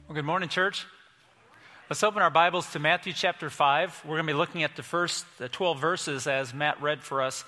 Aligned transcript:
Well, 0.08 0.14
good 0.14 0.24
morning, 0.24 0.48
church. 0.48 0.86
Let's 1.88 2.02
open 2.02 2.20
our 2.20 2.30
Bibles 2.30 2.68
to 2.72 2.80
Matthew 2.80 3.12
chapter 3.12 3.48
5. 3.48 4.02
We're 4.04 4.16
going 4.16 4.26
to 4.26 4.32
be 4.32 4.36
looking 4.36 4.64
at 4.64 4.74
the 4.74 4.82
first 4.82 5.24
12 5.38 5.78
verses 5.78 6.26
as 6.26 6.52
Matt 6.52 6.82
read 6.82 7.04
for 7.04 7.22
us 7.22 7.44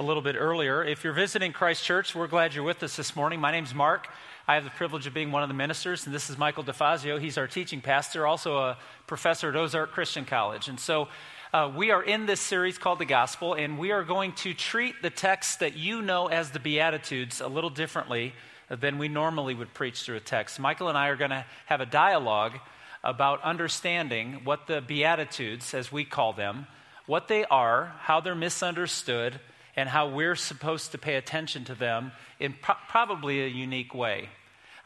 a 0.00 0.02
little 0.02 0.22
bit 0.22 0.34
earlier. 0.34 0.82
If 0.82 1.04
you're 1.04 1.12
visiting 1.12 1.52
Christ 1.52 1.84
Church, 1.84 2.14
we're 2.14 2.26
glad 2.26 2.54
you're 2.54 2.64
with 2.64 2.82
us 2.82 2.96
this 2.96 3.14
morning. 3.14 3.38
My 3.38 3.52
name's 3.52 3.74
Mark. 3.74 4.08
I 4.48 4.54
have 4.54 4.64
the 4.64 4.70
privilege 4.70 5.06
of 5.06 5.12
being 5.12 5.30
one 5.30 5.42
of 5.42 5.50
the 5.50 5.54
ministers, 5.54 6.06
and 6.06 6.14
this 6.14 6.30
is 6.30 6.38
Michael 6.38 6.64
DeFazio. 6.64 7.20
He's 7.20 7.36
our 7.36 7.46
teaching 7.46 7.82
pastor, 7.82 8.26
also 8.26 8.56
a 8.56 8.78
professor 9.06 9.50
at 9.50 9.56
Ozark 9.56 9.92
Christian 9.92 10.24
College. 10.24 10.68
And 10.68 10.80
so 10.80 11.08
uh, 11.52 11.70
we 11.76 11.90
are 11.90 12.02
in 12.02 12.24
this 12.24 12.40
series 12.40 12.78
called 12.78 12.98
The 12.98 13.04
Gospel, 13.04 13.52
and 13.52 13.78
we 13.78 13.92
are 13.92 14.02
going 14.02 14.32
to 14.36 14.54
treat 14.54 14.94
the 15.02 15.10
text 15.10 15.60
that 15.60 15.76
you 15.76 16.00
know 16.00 16.28
as 16.28 16.50
the 16.52 16.60
Beatitudes 16.60 17.42
a 17.42 17.48
little 17.48 17.68
differently 17.68 18.32
than 18.70 18.96
we 18.96 19.08
normally 19.08 19.52
would 19.52 19.74
preach 19.74 20.00
through 20.00 20.16
a 20.16 20.20
text. 20.20 20.58
Michael 20.58 20.88
and 20.88 20.96
I 20.96 21.08
are 21.08 21.16
going 21.16 21.30
to 21.30 21.44
have 21.66 21.82
a 21.82 21.86
dialogue 21.86 22.58
about 23.04 23.42
understanding 23.42 24.40
what 24.44 24.66
the 24.66 24.80
Beatitudes, 24.80 25.74
as 25.74 25.92
we 25.92 26.06
call 26.06 26.32
them, 26.32 26.68
what 27.04 27.28
they 27.28 27.44
are, 27.44 27.96
how 28.00 28.22
they're 28.22 28.34
misunderstood, 28.34 29.38
and 29.76 29.88
how 29.88 30.08
we're 30.08 30.36
supposed 30.36 30.92
to 30.92 30.98
pay 30.98 31.16
attention 31.16 31.64
to 31.64 31.74
them 31.74 32.12
in 32.38 32.54
pro- 32.60 32.76
probably 32.88 33.42
a 33.42 33.48
unique 33.48 33.94
way. 33.94 34.28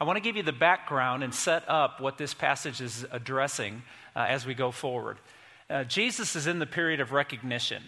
I 0.01 0.05
want 0.05 0.17
to 0.17 0.23
give 0.23 0.37
you 0.37 0.43
the 0.43 0.53
background 0.53 1.23
and 1.23 1.35
set 1.35 1.69
up 1.69 2.01
what 2.01 2.19
this 2.19 2.35
passage 2.35 2.81
is 2.81 3.07
addressing 3.11 3.83
uh, 4.17 4.27
as 4.29 4.45
we 4.45 4.55
go 4.55 4.71
forward. 4.71 5.19
Uh, 5.71 5.85
Jesus 5.85 6.37
is 6.37 6.47
in 6.47 6.59
the 6.59 6.67
period 6.67 7.01
of 7.01 7.13
recognition. 7.13 7.83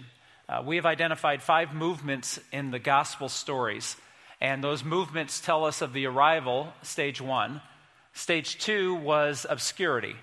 Uh, 0.49 0.63
we 0.65 0.77
have 0.77 0.87
identified 0.87 1.43
five 1.43 1.75
movements 1.75 2.39
in 2.53 2.71
the 2.71 2.79
gospel 2.79 3.29
stories, 3.29 3.97
and 4.41 4.63
those 4.63 4.85
movements 4.85 5.41
tell 5.41 5.65
us 5.65 5.83
of 5.83 5.93
the 5.93 6.07
arrival, 6.07 6.73
stage 6.83 7.21
one. 7.21 7.61
Stage 8.13 8.59
two 8.59 8.95
was 8.95 9.45
obscurity, 9.51 10.15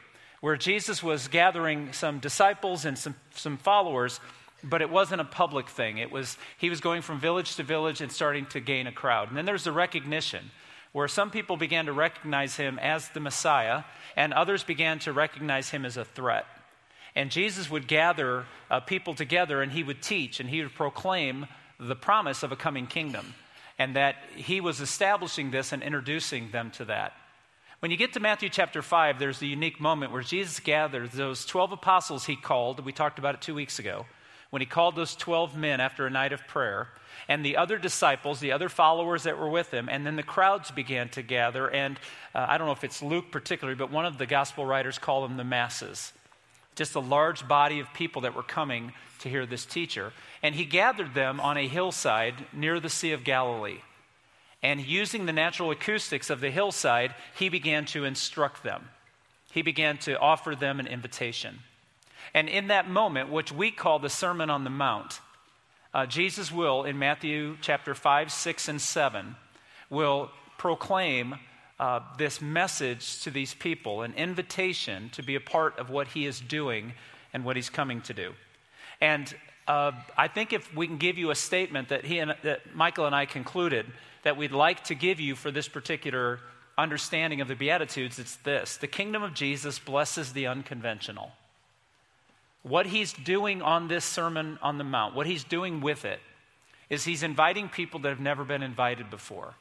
where 0.42 0.56
Jesus 0.56 1.03
was 1.03 1.28
gathering 1.28 1.94
some 1.94 2.19
disciples 2.19 2.86
and 2.86 2.97
some, 2.97 3.16
some 3.36 3.58
followers 3.58 4.19
but 4.64 4.81
it 4.81 4.89
wasn't 4.89 5.22
a 5.22 5.25
public 5.25 5.67
thing. 5.69 5.97
It 5.97 6.11
was 6.11 6.38
he 6.58 6.69
was 6.69 6.80
going 6.80 7.02
from 7.02 7.19
village 7.19 7.56
to 7.58 7.64
village 7.64 8.02
and 8.02 8.11
starting 8.11 8.45
to 8.47 8.59
gain 8.59 8.88
a 8.88 8.92
crowd. 8.92 9.28
And 9.28 9.38
then 9.38 9.45
there's 9.45 9.66
the 9.66 9.72
recognition, 9.72 10.52
where 10.94 11.08
some 11.08 11.30
people 11.30 11.58
began 11.58 11.86
to 11.88 11.94
recognize 11.94 12.56
him 12.56 12.80
as 12.80 13.09
the 13.09 13.19
Messiah, 13.19 13.84
and 14.16 14.34
others 14.34 14.64
began 14.64 15.00
to 15.00 15.11
recognize 15.11 15.69
him 15.69 15.86
as 15.86 15.97
a 15.97 16.06
threat. 16.06 16.45
And 17.16 17.30
Jesus 17.30 17.69
would 17.69 17.88
gather 17.88 18.45
uh, 18.72 18.80
people 18.80 19.14
together, 19.14 19.61
and 19.61 19.72
he 19.72 19.84
would 19.84 20.02
teach, 20.02 20.39
and 20.39 20.50
he 20.50 20.61
would 20.61 20.73
proclaim 20.73 21.47
the 21.80 21.95
promise 21.95 22.44
of 22.44 22.52
a 22.52 22.56
coming 22.56 22.88
kingdom, 22.88 23.34
and 23.78 23.95
that 23.95 24.16
he 24.36 24.61
was 24.61 24.80
establishing 24.80 25.52
this 25.52 25.73
and 25.73 25.84
introducing 25.84 26.52
them 26.52 26.72
to 26.72 26.86
that. 26.86 27.14
When 27.80 27.91
you 27.91 27.97
get 27.97 28.14
to 28.14 28.22
Matthew 28.22 28.47
chapter 28.47 28.81
5, 28.81 29.19
there's 29.19 29.39
the 29.39 29.47
unique 29.47 29.81
moment 29.81 30.14
where 30.14 30.22
Jesus 30.22 30.61
gathers 30.61 31.11
those 31.11 31.45
12 31.45 31.73
apostles 31.73 32.25
he 32.25 32.38
called. 32.38 32.80
We 32.86 32.94
talked 32.94 33.19
about 33.19 33.36
it 33.36 33.41
two 33.41 33.53
weeks 33.53 33.78
ago 33.78 34.06
when 34.54 34.62
he 34.62 34.68
called 34.68 34.96
those 34.96 35.16
12 35.16 35.58
men 35.58 35.80
after 35.80 36.06
a 36.06 36.12
night 36.12 36.32
of 36.32 36.46
prayer, 36.46 36.88
and 37.28 37.44
the 37.44 37.58
other 37.58 37.80
disciples, 37.80 38.40
the 38.40 38.52
other 38.52 38.70
followers 38.70 39.23
that 39.23 39.40
were 39.40 39.50
with 39.50 39.72
him, 39.72 39.90
and 39.90 40.06
then 40.06 40.16
the 40.16 40.22
crowds 40.22 40.70
began 40.70 41.09
to 41.09 41.23
gather. 41.23 41.68
And 41.72 41.98
uh, 42.36 42.46
I 42.48 42.59
don't 42.59 42.68
know 42.68 42.74
if 42.74 42.84
it's 42.84 43.02
Luke 43.02 43.31
particularly, 43.31 43.75
but 43.75 43.90
one 43.90 44.06
of 44.06 44.19
the 44.19 44.28
gospel 44.28 44.63
writers 44.63 45.00
called 45.00 45.28
them 45.28 45.38
the 45.38 45.44
masses. 45.44 46.13
Just 46.75 46.94
a 46.94 47.00
large 47.00 47.47
body 47.47 47.80
of 47.80 47.92
people 47.96 48.22
that 48.22 48.36
were 48.36 48.44
coming 48.44 48.94
to 49.22 49.28
hear 49.28 49.47
this 49.47 49.66
teacher. 49.66 50.13
And 50.44 50.53
he 50.53 50.66
gathered 50.66 51.16
them 51.16 51.40
on 51.40 51.58
a 51.58 51.68
hillside 51.68 52.36
near 52.53 52.80
the 52.80 52.90
Sea 52.90 53.13
of 53.13 53.24
Galilee. 53.24 53.80
And 54.62 54.86
using 54.86 55.25
the 55.25 55.34
natural 55.34 55.72
acoustics 55.72 56.30
of 56.30 56.42
the 56.42 56.52
hillside, 56.52 57.16
he 57.40 57.50
began 57.50 57.86
to 57.86 58.06
instruct 58.06 58.62
them. 58.62 58.90
He 59.52 59.63
began 59.63 59.97
to 59.97 60.19
offer 60.19 60.53
them 60.53 60.80
an 60.80 60.86
invitation. 60.86 61.62
And 62.34 62.50
in 62.50 62.67
that 62.67 62.89
moment, 62.89 63.31
which 63.31 63.51
we 63.51 63.72
call 63.72 64.00
the 64.00 64.09
Sermon 64.09 64.50
on 64.50 64.63
the 64.63 64.69
Mount, 64.69 65.19
uh, 65.94 66.06
Jesus 66.06 66.51
will, 66.51 66.84
in 66.84 66.97
Matthew 66.97 67.57
chapter 67.61 67.94
5, 67.94 68.31
6, 68.31 68.67
and 68.67 68.81
7, 68.81 69.35
will 69.89 70.31
proclaim 70.57 71.35
uh, 71.79 72.00
this 72.17 72.41
message 72.41 73.22
to 73.22 73.31
these 73.31 73.53
people, 73.53 74.01
an 74.01 74.13
invitation 74.13 75.09
to 75.09 75.22
be 75.22 75.35
a 75.35 75.39
part 75.39 75.78
of 75.78 75.89
what 75.89 76.07
he 76.09 76.25
is 76.25 76.39
doing 76.39 76.94
and 77.33 77.44
what 77.44 77.56
he's 77.56 77.69
coming 77.69 78.01
to 78.01 78.13
do. 78.13 78.33
And 79.01 79.33
uh, 79.67 79.91
I 80.17 80.28
think 80.28 80.53
if 80.53 80.73
we 80.75 80.88
can 80.88 80.97
give 80.97 81.17
you 81.17 81.31
a 81.31 81.35
statement 81.35 81.89
that 81.89 82.06
he 82.06 82.19
and 82.19 82.35
that 82.44 82.75
Michael 82.75 83.06
and 83.06 83.16
I 83.16 83.25
concluded 83.25 83.85
that 84.23 84.38
we'd 84.38 84.51
like 84.51 84.83
to 84.85 84.95
give 84.95 85.19
you 85.19 85.35
for 85.35 85.51
this 85.51 85.67
particular 85.67 86.39
understanding 86.78 87.41
of 87.41 87.47
the 87.47 87.56
Beatitudes, 87.56 88.19
it's 88.19 88.35
this: 88.38 88.78
the 88.78 88.88
kingdom 88.88 89.23
of 89.23 89.33
Jesus 89.33 89.79
blesses 89.79 90.33
the 90.33 90.47
unconventional. 90.47 91.31
What 92.63 92.88
he's 92.88 93.13
doing 93.13 93.62
on 93.62 93.88
this 93.88 94.06
Sermon 94.06 94.57
on 94.62 94.78
the 94.78 94.84
Mount, 94.84 95.16
what 95.16 95.28
he's 95.28 95.44
doing 95.44 95.81
with 95.81 96.06
it, 96.06 96.19
is 96.90 97.03
he's 97.03 97.24
inviting 97.24 97.69
people 97.69 98.00
that 98.01 98.09
have 98.09 98.19
never 98.19 98.44
been 98.46 98.63
invited 98.63 99.09
before. 99.09 99.53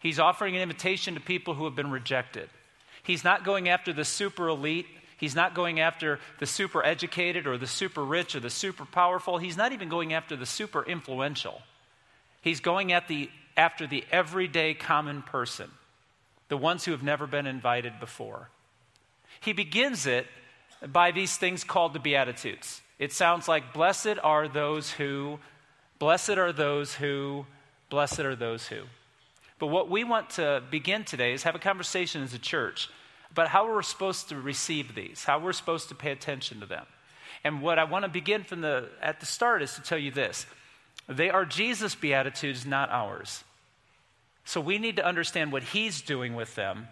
He's 0.00 0.18
offering 0.18 0.56
an 0.56 0.62
invitation 0.62 1.14
to 1.14 1.20
people 1.20 1.54
who 1.54 1.64
have 1.64 1.76
been 1.76 1.90
rejected. 1.90 2.48
He's 3.02 3.22
not 3.22 3.44
going 3.44 3.68
after 3.68 3.92
the 3.92 4.04
super 4.04 4.48
elite. 4.48 4.86
He's 5.18 5.34
not 5.34 5.54
going 5.54 5.80
after 5.80 6.18
the 6.38 6.46
super 6.46 6.84
educated 6.84 7.46
or 7.46 7.58
the 7.58 7.66
super 7.66 8.04
rich 8.04 8.34
or 8.34 8.40
the 8.40 8.50
super 8.50 8.86
powerful. 8.86 9.38
He's 9.38 9.56
not 9.56 9.72
even 9.72 9.88
going 9.88 10.12
after 10.14 10.34
the 10.34 10.46
super 10.46 10.82
influential. 10.82 11.60
He's 12.40 12.60
going 12.60 12.92
at 12.92 13.06
the, 13.06 13.30
after 13.56 13.86
the 13.86 14.04
everyday 14.10 14.72
common 14.72 15.22
person, 15.22 15.70
the 16.48 16.56
ones 16.56 16.86
who 16.86 16.92
have 16.92 17.02
never 17.02 17.26
been 17.26 17.46
invited 17.46 18.00
before. 18.00 18.48
He 19.40 19.52
begins 19.52 20.06
it 20.06 20.26
by 20.86 21.10
these 21.10 21.36
things 21.36 21.64
called 21.64 21.92
the 21.92 21.98
Beatitudes. 21.98 22.82
It 22.98 23.12
sounds 23.12 23.48
like, 23.48 23.72
blessed 23.72 24.18
are 24.22 24.48
those 24.48 24.92
who, 24.92 25.38
blessed 25.98 26.30
are 26.30 26.52
those 26.52 26.94
who, 26.94 27.46
blessed 27.88 28.20
are 28.20 28.36
those 28.36 28.68
who. 28.68 28.82
But 29.58 29.68
what 29.68 29.90
we 29.90 30.04
want 30.04 30.30
to 30.30 30.62
begin 30.70 31.04
today 31.04 31.32
is 31.32 31.42
have 31.42 31.54
a 31.54 31.60
conversation 31.60 32.22
as 32.22 32.32
a 32.32 32.38
church 32.38 32.88
about 33.30 33.48
how 33.48 33.66
we're 33.66 33.82
supposed 33.82 34.28
to 34.30 34.36
receive 34.36 34.94
these, 34.94 35.24
how 35.24 35.38
we're 35.38 35.52
supposed 35.52 35.88
to 35.88 35.94
pay 35.94 36.12
attention 36.12 36.60
to 36.60 36.66
them. 36.66 36.86
And 37.44 37.62
what 37.62 37.78
I 37.78 37.84
want 37.84 38.04
to 38.04 38.10
begin 38.10 38.44
from 38.44 38.60
the 38.60 38.88
at 39.00 39.20
the 39.20 39.26
start 39.26 39.62
is 39.62 39.74
to 39.74 39.82
tell 39.82 39.98
you 39.98 40.10
this. 40.10 40.46
They 41.08 41.30
are 41.30 41.44
Jesus' 41.44 41.94
beatitudes, 41.94 42.66
not 42.66 42.90
ours. 42.90 43.44
So 44.44 44.60
we 44.60 44.78
need 44.78 44.96
to 44.96 45.06
understand 45.06 45.52
what 45.52 45.62
he's 45.62 46.02
doing 46.02 46.34
with 46.34 46.54
them 46.54 46.88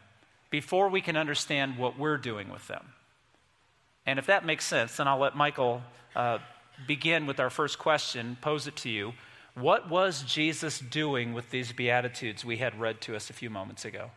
before 0.51 0.89
we 0.89 1.01
can 1.01 1.17
understand 1.17 1.77
what 1.77 1.99
we're 1.99 2.17
doing 2.17 2.51
with 2.51 2.67
them. 2.69 2.85
And 4.09 4.19
if 4.19 4.25
that 4.25 4.43
makes 4.43 4.65
sense, 4.65 4.97
then 4.97 5.07
I'll 5.07 5.19
let 5.19 5.37
Michael 5.37 5.83
uh, 6.17 6.39
begin 6.87 7.27
with 7.27 7.39
our 7.39 7.51
first 7.51 7.79
question, 7.79 8.39
pose 8.41 8.67
it 8.67 8.75
to 8.77 8.89
you. 8.89 9.13
What 9.53 9.91
was 9.91 10.23
Jesus 10.23 10.79
doing 10.79 11.35
with 11.35 11.51
these 11.51 11.73
Beatitudes 11.73 12.43
we 12.43 12.57
had 12.57 12.81
read 12.81 13.03
to 13.03 13.15
us 13.15 13.29
a 13.29 13.35
few 13.35 13.51
moments 13.51 13.85
ago? 13.85 14.11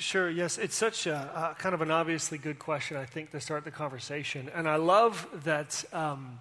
Sure, 0.00 0.28
yes. 0.28 0.58
It's 0.58 0.74
such 0.74 1.06
a, 1.06 1.54
kind 1.60 1.76
of 1.76 1.80
an 1.80 1.92
obviously 1.92 2.38
good 2.38 2.58
question, 2.58 2.96
I 2.96 3.04
think, 3.04 3.30
to 3.30 3.40
start 3.40 3.62
the 3.62 3.70
conversation. 3.70 4.50
And 4.52 4.68
I 4.68 4.76
love 4.76 5.28
that 5.44 5.84
um, 5.92 6.40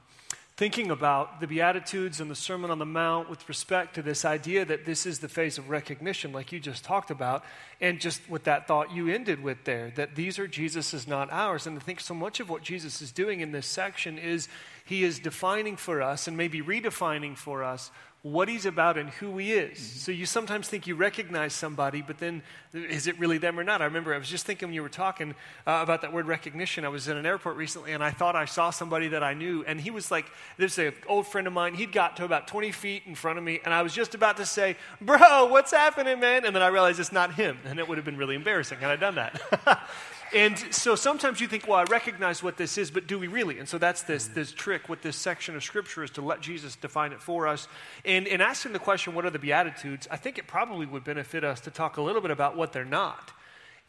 thinking 0.57 0.89
about 0.89 1.41
the 1.41 1.47
Beatitudes 1.47 2.21
and 2.21 2.31
the 2.31 2.35
Sermon 2.35 2.71
on 2.71 2.79
the 2.79 2.85
Mount 2.85 3.29
with 3.29 3.47
respect 3.49 3.93
to 3.95 4.01
this 4.01 4.23
idea 4.23 4.63
that 4.63 4.85
this 4.85 5.05
is 5.05 5.19
the 5.19 5.27
phase 5.27 5.57
of 5.57 5.69
recognition, 5.69 6.31
like 6.31 6.53
you 6.53 6.61
just 6.61 6.85
talked 6.85 7.11
about, 7.11 7.43
and 7.81 7.99
just 7.99 8.21
with 8.29 8.45
that 8.45 8.65
thought 8.65 8.93
you 8.93 9.09
ended 9.09 9.43
with 9.43 9.65
there, 9.65 9.91
that 9.95 10.15
these 10.15 10.39
are 10.39 10.47
Jesus's, 10.47 11.07
not 11.07 11.29
ours. 11.29 11.67
And 11.67 11.77
I 11.77 11.81
think 11.81 11.99
so 11.99 12.13
much 12.13 12.39
of 12.39 12.49
what 12.49 12.63
Jesus 12.63 13.01
is 13.01 13.11
doing 13.11 13.41
in 13.41 13.51
this 13.51 13.67
section 13.67 14.17
is 14.17 14.47
he 14.85 15.03
is 15.03 15.19
defining 15.19 15.75
for 15.75 16.01
us 16.01 16.25
and 16.25 16.37
maybe 16.37 16.61
redefining 16.61 17.35
for 17.35 17.61
us 17.61 17.91
what 18.25 18.49
he's 18.49 18.65
about 18.65 18.97
and 18.97 19.11
who 19.11 19.37
he 19.37 19.53
is. 19.53 19.77
Mm-hmm. 19.77 19.97
So 19.99 20.11
you 20.11 20.25
sometimes 20.25 20.67
think 20.67 20.87
you 20.87 20.95
recognize 20.95 21.53
somebody, 21.53 22.01
but 22.01 22.17
then 22.17 22.41
is 22.73 23.05
it 23.05 23.19
really 23.19 23.37
them 23.37 23.59
or 23.59 23.63
not? 23.63 23.83
I 23.83 23.85
remember 23.85 24.15
I 24.15 24.17
was 24.17 24.27
just 24.27 24.47
thinking 24.47 24.69
when 24.69 24.73
you 24.73 24.81
were 24.81 24.89
talking 24.89 25.35
uh, 25.67 25.81
about 25.83 26.01
that 26.01 26.11
word 26.11 26.25
recognition. 26.25 26.85
I 26.85 26.87
was 26.87 27.07
in 27.07 27.17
an 27.17 27.25
airport 27.27 27.55
recently 27.55 27.91
and 27.91 28.03
I 28.03 28.09
thought 28.09 28.35
I 28.35 28.45
saw 28.45 28.71
somebody 28.71 29.09
that 29.09 29.21
I 29.23 29.35
knew, 29.35 29.63
and 29.67 29.79
he 29.79 29.91
was 29.91 30.09
like, 30.09 30.25
there's 30.57 30.79
an 30.79 30.93
old 31.05 31.27
friend 31.27 31.45
of 31.45 31.53
mine. 31.53 31.75
He'd 31.75 31.91
got 31.91 32.17
to 32.17 32.25
about 32.25 32.47
20 32.47 32.71
feet 32.71 33.03
in 33.05 33.13
front 33.13 33.37
of 33.37 33.43
me, 33.43 33.59
and 33.63 33.71
I 33.71 33.83
was 33.83 33.93
just 33.93 34.15
about 34.15 34.37
to 34.37 34.45
say, 34.47 34.75
Bro, 34.99 35.49
what's 35.51 35.69
happening, 35.69 36.19
man? 36.19 36.45
And 36.45 36.55
then 36.55 36.63
I 36.63 36.67
realized 36.67 36.99
it's 36.99 37.11
not 37.11 37.35
him, 37.35 37.59
and 37.63 37.77
it 37.77 37.87
would 37.87 37.99
have 37.99 38.05
been 38.05 38.17
really 38.17 38.33
embarrassing 38.33 38.79
had 38.79 38.89
I 38.89 38.95
done 38.95 39.15
that. 39.15 39.39
And 40.33 40.57
so 40.71 40.95
sometimes 40.95 41.39
you 41.39 41.47
think, 41.47 41.67
well, 41.67 41.77
I 41.77 41.83
recognize 41.83 42.41
what 42.41 42.57
this 42.57 42.77
is, 42.77 42.91
but 42.91 43.07
do 43.07 43.19
we 43.19 43.27
really? 43.27 43.59
And 43.59 43.69
so 43.69 43.77
that's 43.77 44.01
this, 44.03 44.27
this 44.27 44.51
trick 44.51 44.89
with 44.89 45.01
this 45.01 45.15
section 45.15 45.55
of 45.55 45.63
Scripture 45.63 46.03
is 46.03 46.11
to 46.11 46.21
let 46.21 46.41
Jesus 46.41 46.75
define 46.75 47.11
it 47.11 47.21
for 47.21 47.47
us. 47.47 47.67
And 48.03 48.27
in 48.27 48.41
asking 48.41 48.73
the 48.73 48.79
question, 48.79 49.13
what 49.13 49.25
are 49.25 49.29
the 49.29 49.39
Beatitudes, 49.39 50.07
I 50.09 50.17
think 50.17 50.37
it 50.37 50.47
probably 50.47 50.85
would 50.85 51.03
benefit 51.03 51.43
us 51.43 51.61
to 51.61 51.71
talk 51.71 51.97
a 51.97 52.01
little 52.01 52.21
bit 52.21 52.31
about 52.31 52.57
what 52.57 52.73
they're 52.73 52.83
not. 52.83 53.31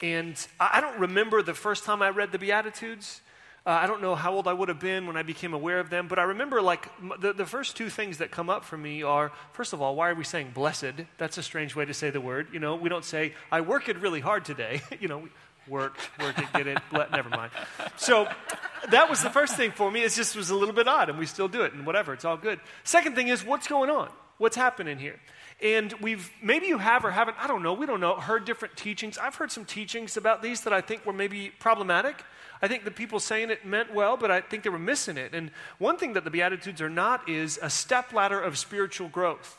And 0.02 0.36
I 0.60 0.80
don't 0.80 1.00
remember 1.00 1.42
the 1.42 1.54
first 1.54 1.84
time 1.84 2.02
I 2.02 2.10
read 2.10 2.32
the 2.32 2.38
Beatitudes. 2.38 3.22
Uh, 3.64 3.70
I 3.70 3.88
don't 3.88 4.00
know 4.00 4.14
how 4.14 4.32
old 4.32 4.46
I 4.46 4.52
would 4.52 4.68
have 4.68 4.78
been 4.78 5.08
when 5.08 5.16
I 5.16 5.24
became 5.24 5.52
aware 5.52 5.80
of 5.80 5.90
them, 5.90 6.06
but 6.06 6.20
I 6.20 6.22
remember 6.22 6.62
like 6.62 6.88
the, 7.18 7.32
the 7.32 7.46
first 7.46 7.76
two 7.76 7.90
things 7.90 8.18
that 8.18 8.30
come 8.30 8.48
up 8.48 8.64
for 8.64 8.76
me 8.76 9.02
are 9.02 9.32
first 9.54 9.72
of 9.72 9.82
all, 9.82 9.96
why 9.96 10.10
are 10.10 10.14
we 10.14 10.22
saying 10.22 10.52
blessed? 10.54 10.92
That's 11.18 11.36
a 11.36 11.42
strange 11.42 11.74
way 11.74 11.84
to 11.84 11.92
say 11.92 12.10
the 12.10 12.20
word. 12.20 12.46
You 12.52 12.60
know, 12.60 12.76
we 12.76 12.88
don't 12.88 13.04
say, 13.04 13.34
I 13.50 13.62
worked 13.62 13.88
really 13.88 14.20
hard 14.20 14.44
today. 14.44 14.82
you 15.00 15.08
know, 15.08 15.28
worked, 15.68 16.00
work 16.20 16.38
it, 16.38 16.46
get 16.52 16.66
it, 16.66 16.78
never 17.12 17.28
mind. 17.28 17.50
So 17.96 18.28
that 18.90 19.10
was 19.10 19.22
the 19.22 19.30
first 19.30 19.56
thing 19.56 19.72
for 19.72 19.90
me. 19.90 20.02
It 20.02 20.12
just 20.12 20.36
was 20.36 20.50
a 20.50 20.54
little 20.54 20.74
bit 20.74 20.88
odd, 20.88 21.08
and 21.08 21.18
we 21.18 21.26
still 21.26 21.48
do 21.48 21.62
it, 21.62 21.72
and 21.72 21.86
whatever, 21.86 22.12
it's 22.12 22.24
all 22.24 22.36
good. 22.36 22.60
Second 22.84 23.14
thing 23.14 23.28
is, 23.28 23.44
what's 23.44 23.66
going 23.66 23.90
on? 23.90 24.10
What's 24.38 24.56
happening 24.56 24.98
here? 24.98 25.18
And 25.62 25.92
we've, 26.02 26.30
maybe 26.42 26.66
you 26.66 26.78
have 26.78 27.04
or 27.04 27.10
haven't, 27.10 27.38
I 27.40 27.46
don't 27.46 27.62
know, 27.62 27.72
we 27.72 27.86
don't 27.86 28.00
know, 28.00 28.16
heard 28.16 28.44
different 28.44 28.76
teachings. 28.76 29.16
I've 29.16 29.34
heard 29.36 29.50
some 29.50 29.64
teachings 29.64 30.16
about 30.16 30.42
these 30.42 30.62
that 30.62 30.72
I 30.72 30.82
think 30.82 31.06
were 31.06 31.14
maybe 31.14 31.50
problematic. 31.58 32.22
I 32.60 32.68
think 32.68 32.84
the 32.84 32.90
people 32.90 33.20
saying 33.20 33.50
it 33.50 33.64
meant 33.64 33.92
well, 33.94 34.16
but 34.16 34.30
I 34.30 34.42
think 34.42 34.62
they 34.62 34.70
were 34.70 34.78
missing 34.78 35.16
it. 35.16 35.34
And 35.34 35.50
one 35.78 35.96
thing 35.96 36.12
that 36.12 36.24
the 36.24 36.30
Beatitudes 36.30 36.82
are 36.82 36.90
not 36.90 37.28
is 37.28 37.58
a 37.62 37.70
step 37.70 38.12
ladder 38.12 38.40
of 38.40 38.58
spiritual 38.58 39.08
growth. 39.08 39.58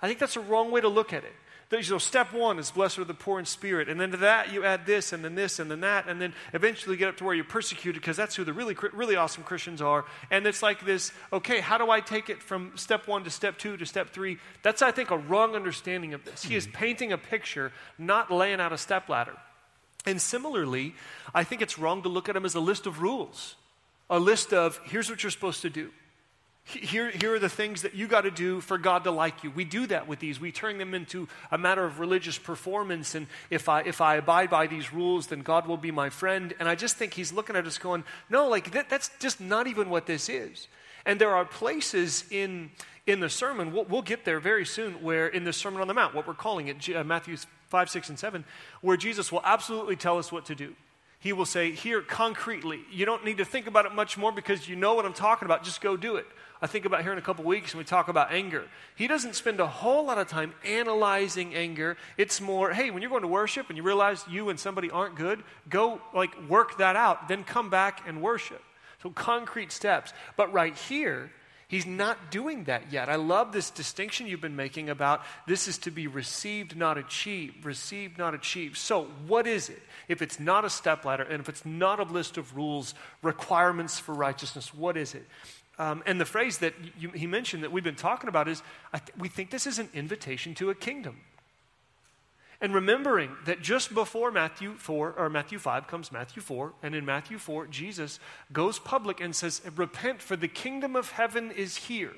I 0.00 0.06
think 0.06 0.18
that's 0.18 0.36
a 0.36 0.40
wrong 0.40 0.70
way 0.70 0.80
to 0.80 0.88
look 0.88 1.12
at 1.12 1.24
it. 1.24 1.34
You 1.70 1.82
know, 1.90 1.98
step 1.98 2.32
one 2.32 2.58
is 2.58 2.70
blessed 2.70 2.98
are 2.98 3.04
the 3.04 3.12
poor 3.12 3.38
in 3.38 3.44
spirit. 3.44 3.90
And 3.90 4.00
then 4.00 4.12
to 4.12 4.16
that, 4.18 4.52
you 4.52 4.64
add 4.64 4.86
this, 4.86 5.12
and 5.12 5.22
then 5.22 5.34
this, 5.34 5.58
and 5.58 5.70
then 5.70 5.80
that. 5.80 6.08
And 6.08 6.20
then 6.20 6.32
eventually 6.54 6.96
get 6.96 7.08
up 7.08 7.18
to 7.18 7.24
where 7.24 7.34
you're 7.34 7.44
persecuted 7.44 8.00
because 8.00 8.16
that's 8.16 8.34
who 8.34 8.44
the 8.44 8.54
really, 8.54 8.74
really 8.94 9.16
awesome 9.16 9.42
Christians 9.42 9.82
are. 9.82 10.06
And 10.30 10.46
it's 10.46 10.62
like 10.62 10.86
this 10.86 11.12
okay, 11.30 11.60
how 11.60 11.76
do 11.76 11.90
I 11.90 12.00
take 12.00 12.30
it 12.30 12.42
from 12.42 12.72
step 12.76 13.06
one 13.06 13.24
to 13.24 13.30
step 13.30 13.58
two 13.58 13.76
to 13.76 13.84
step 13.84 14.10
three? 14.10 14.38
That's, 14.62 14.80
I 14.80 14.92
think, 14.92 15.10
a 15.10 15.18
wrong 15.18 15.54
understanding 15.54 16.14
of 16.14 16.24
this. 16.24 16.42
He 16.42 16.56
is 16.56 16.64
hmm. 16.64 16.72
painting 16.72 17.12
a 17.12 17.18
picture, 17.18 17.70
not 17.98 18.30
laying 18.30 18.60
out 18.60 18.72
a 18.72 18.78
step 18.78 19.08
ladder. 19.10 19.36
And 20.06 20.22
similarly, 20.22 20.94
I 21.34 21.44
think 21.44 21.60
it's 21.60 21.78
wrong 21.78 22.02
to 22.02 22.08
look 22.08 22.30
at 22.30 22.34
them 22.34 22.46
as 22.46 22.54
a 22.54 22.60
list 22.60 22.86
of 22.86 23.02
rules, 23.02 23.56
a 24.08 24.18
list 24.18 24.54
of 24.54 24.80
here's 24.84 25.10
what 25.10 25.22
you're 25.22 25.30
supposed 25.30 25.60
to 25.62 25.70
do. 25.70 25.90
Here, 26.68 27.10
here 27.10 27.34
are 27.34 27.38
the 27.38 27.48
things 27.48 27.80
that 27.80 27.94
you 27.94 28.06
got 28.06 28.22
to 28.22 28.30
do 28.30 28.60
for 28.60 28.76
God 28.76 29.04
to 29.04 29.10
like 29.10 29.42
you. 29.42 29.50
We 29.50 29.64
do 29.64 29.86
that 29.86 30.06
with 30.06 30.18
these. 30.18 30.38
We 30.38 30.52
turn 30.52 30.76
them 30.76 30.92
into 30.92 31.26
a 31.50 31.56
matter 31.56 31.82
of 31.82 31.98
religious 31.98 32.36
performance. 32.36 33.14
And 33.14 33.26
if 33.48 33.70
I, 33.70 33.80
if 33.82 34.02
I 34.02 34.16
abide 34.16 34.50
by 34.50 34.66
these 34.66 34.92
rules, 34.92 35.28
then 35.28 35.40
God 35.40 35.66
will 35.66 35.78
be 35.78 35.90
my 35.90 36.10
friend. 36.10 36.52
And 36.60 36.68
I 36.68 36.74
just 36.74 36.96
think 36.96 37.14
he's 37.14 37.32
looking 37.32 37.56
at 37.56 37.66
us 37.66 37.78
going, 37.78 38.04
no, 38.28 38.48
like 38.48 38.72
that, 38.72 38.90
that's 38.90 39.10
just 39.18 39.40
not 39.40 39.66
even 39.66 39.88
what 39.88 40.04
this 40.04 40.28
is. 40.28 40.68
And 41.06 41.18
there 41.18 41.34
are 41.34 41.46
places 41.46 42.26
in, 42.30 42.70
in 43.06 43.20
the 43.20 43.30
sermon, 43.30 43.72
we'll, 43.72 43.84
we'll, 43.84 44.02
get 44.02 44.26
there 44.26 44.38
very 44.38 44.66
soon, 44.66 45.02
where 45.02 45.26
in 45.26 45.44
the 45.44 45.54
Sermon 45.54 45.80
on 45.80 45.88
the 45.88 45.94
Mount, 45.94 46.14
what 46.14 46.26
we're 46.26 46.34
calling 46.34 46.68
it, 46.68 46.94
uh, 46.94 47.02
Matthew 47.02 47.38
5, 47.68 47.88
6, 47.88 48.10
and 48.10 48.18
7, 48.18 48.44
where 48.82 48.98
Jesus 48.98 49.32
will 49.32 49.40
absolutely 49.42 49.96
tell 49.96 50.18
us 50.18 50.30
what 50.30 50.44
to 50.46 50.54
do. 50.54 50.74
He 51.18 51.32
will 51.32 51.46
say, 51.46 51.72
Here, 51.72 52.02
concretely, 52.02 52.80
you 52.92 53.06
don't 53.06 53.24
need 53.24 53.38
to 53.38 53.44
think 53.46 53.66
about 53.66 53.86
it 53.86 53.94
much 53.94 54.18
more 54.18 54.32
because 54.32 54.68
you 54.68 54.76
know 54.76 54.94
what 54.94 55.06
I'm 55.06 55.14
talking 55.14 55.46
about. 55.46 55.64
Just 55.64 55.80
go 55.80 55.96
do 55.96 56.16
it. 56.16 56.26
I 56.60 56.66
think 56.66 56.84
about 56.84 57.02
here 57.02 57.12
in 57.12 57.18
a 57.18 57.22
couple 57.22 57.44
weeks 57.44 57.72
when 57.72 57.78
we 57.78 57.84
talk 57.84 58.08
about 58.08 58.32
anger. 58.32 58.64
He 58.96 59.06
doesn't 59.06 59.36
spend 59.36 59.60
a 59.60 59.66
whole 59.66 60.06
lot 60.06 60.18
of 60.18 60.28
time 60.28 60.54
analyzing 60.64 61.54
anger. 61.54 61.96
It's 62.16 62.40
more, 62.40 62.72
hey, 62.72 62.90
when 62.90 63.00
you're 63.02 63.10
going 63.10 63.22
to 63.22 63.28
worship 63.28 63.68
and 63.68 63.76
you 63.76 63.82
realize 63.82 64.24
you 64.28 64.48
and 64.48 64.58
somebody 64.58 64.90
aren't 64.90 65.14
good, 65.14 65.42
go 65.68 66.00
like 66.14 66.34
work 66.48 66.78
that 66.78 66.96
out, 66.96 67.28
then 67.28 67.44
come 67.44 67.70
back 67.70 68.02
and 68.06 68.20
worship. 68.20 68.62
So 69.02 69.10
concrete 69.10 69.70
steps. 69.70 70.12
But 70.36 70.52
right 70.52 70.76
here, 70.76 71.30
He's 71.68 71.84
not 71.84 72.30
doing 72.30 72.64
that 72.64 72.90
yet. 72.90 73.10
I 73.10 73.16
love 73.16 73.52
this 73.52 73.68
distinction 73.68 74.26
you've 74.26 74.40
been 74.40 74.56
making 74.56 74.88
about 74.88 75.20
this 75.46 75.68
is 75.68 75.76
to 75.78 75.90
be 75.90 76.06
received, 76.06 76.74
not 76.74 76.96
achieved. 76.96 77.62
Received, 77.62 78.16
not 78.16 78.32
achieved. 78.32 78.78
So, 78.78 79.04
what 79.26 79.46
is 79.46 79.68
it? 79.68 79.82
If 80.08 80.22
it's 80.22 80.40
not 80.40 80.64
a 80.64 80.70
stepladder 80.70 81.24
and 81.24 81.40
if 81.40 81.48
it's 81.50 81.66
not 81.66 82.00
a 82.00 82.04
list 82.04 82.38
of 82.38 82.56
rules, 82.56 82.94
requirements 83.20 83.98
for 83.98 84.14
righteousness, 84.14 84.72
what 84.72 84.96
is 84.96 85.14
it? 85.14 85.26
Um, 85.78 86.02
and 86.06 86.20
the 86.20 86.24
phrase 86.24 86.58
that 86.58 86.74
you, 86.98 87.10
he 87.10 87.26
mentioned 87.26 87.62
that 87.62 87.70
we've 87.70 87.84
been 87.84 87.94
talking 87.94 88.28
about 88.28 88.48
is 88.48 88.62
th- 88.92 89.16
we 89.16 89.28
think 89.28 89.50
this 89.50 89.66
is 89.66 89.78
an 89.78 89.88
invitation 89.94 90.54
to 90.56 90.70
a 90.70 90.74
kingdom. 90.74 91.20
And 92.60 92.74
remembering 92.74 93.36
that 93.44 93.62
just 93.62 93.94
before 93.94 94.32
Matthew 94.32 94.74
4 94.74 95.14
or 95.16 95.30
Matthew 95.30 95.60
5 95.60 95.86
comes 95.86 96.10
Matthew 96.10 96.42
4, 96.42 96.72
and 96.82 96.94
in 96.94 97.04
Matthew 97.04 97.38
4, 97.38 97.68
Jesus 97.68 98.18
goes 98.52 98.80
public 98.80 99.20
and 99.20 99.34
says, 99.34 99.62
Repent, 99.76 100.20
for 100.20 100.34
the 100.34 100.48
kingdom 100.48 100.96
of 100.96 101.12
heaven 101.12 101.52
is 101.52 101.76
here. 101.76 102.12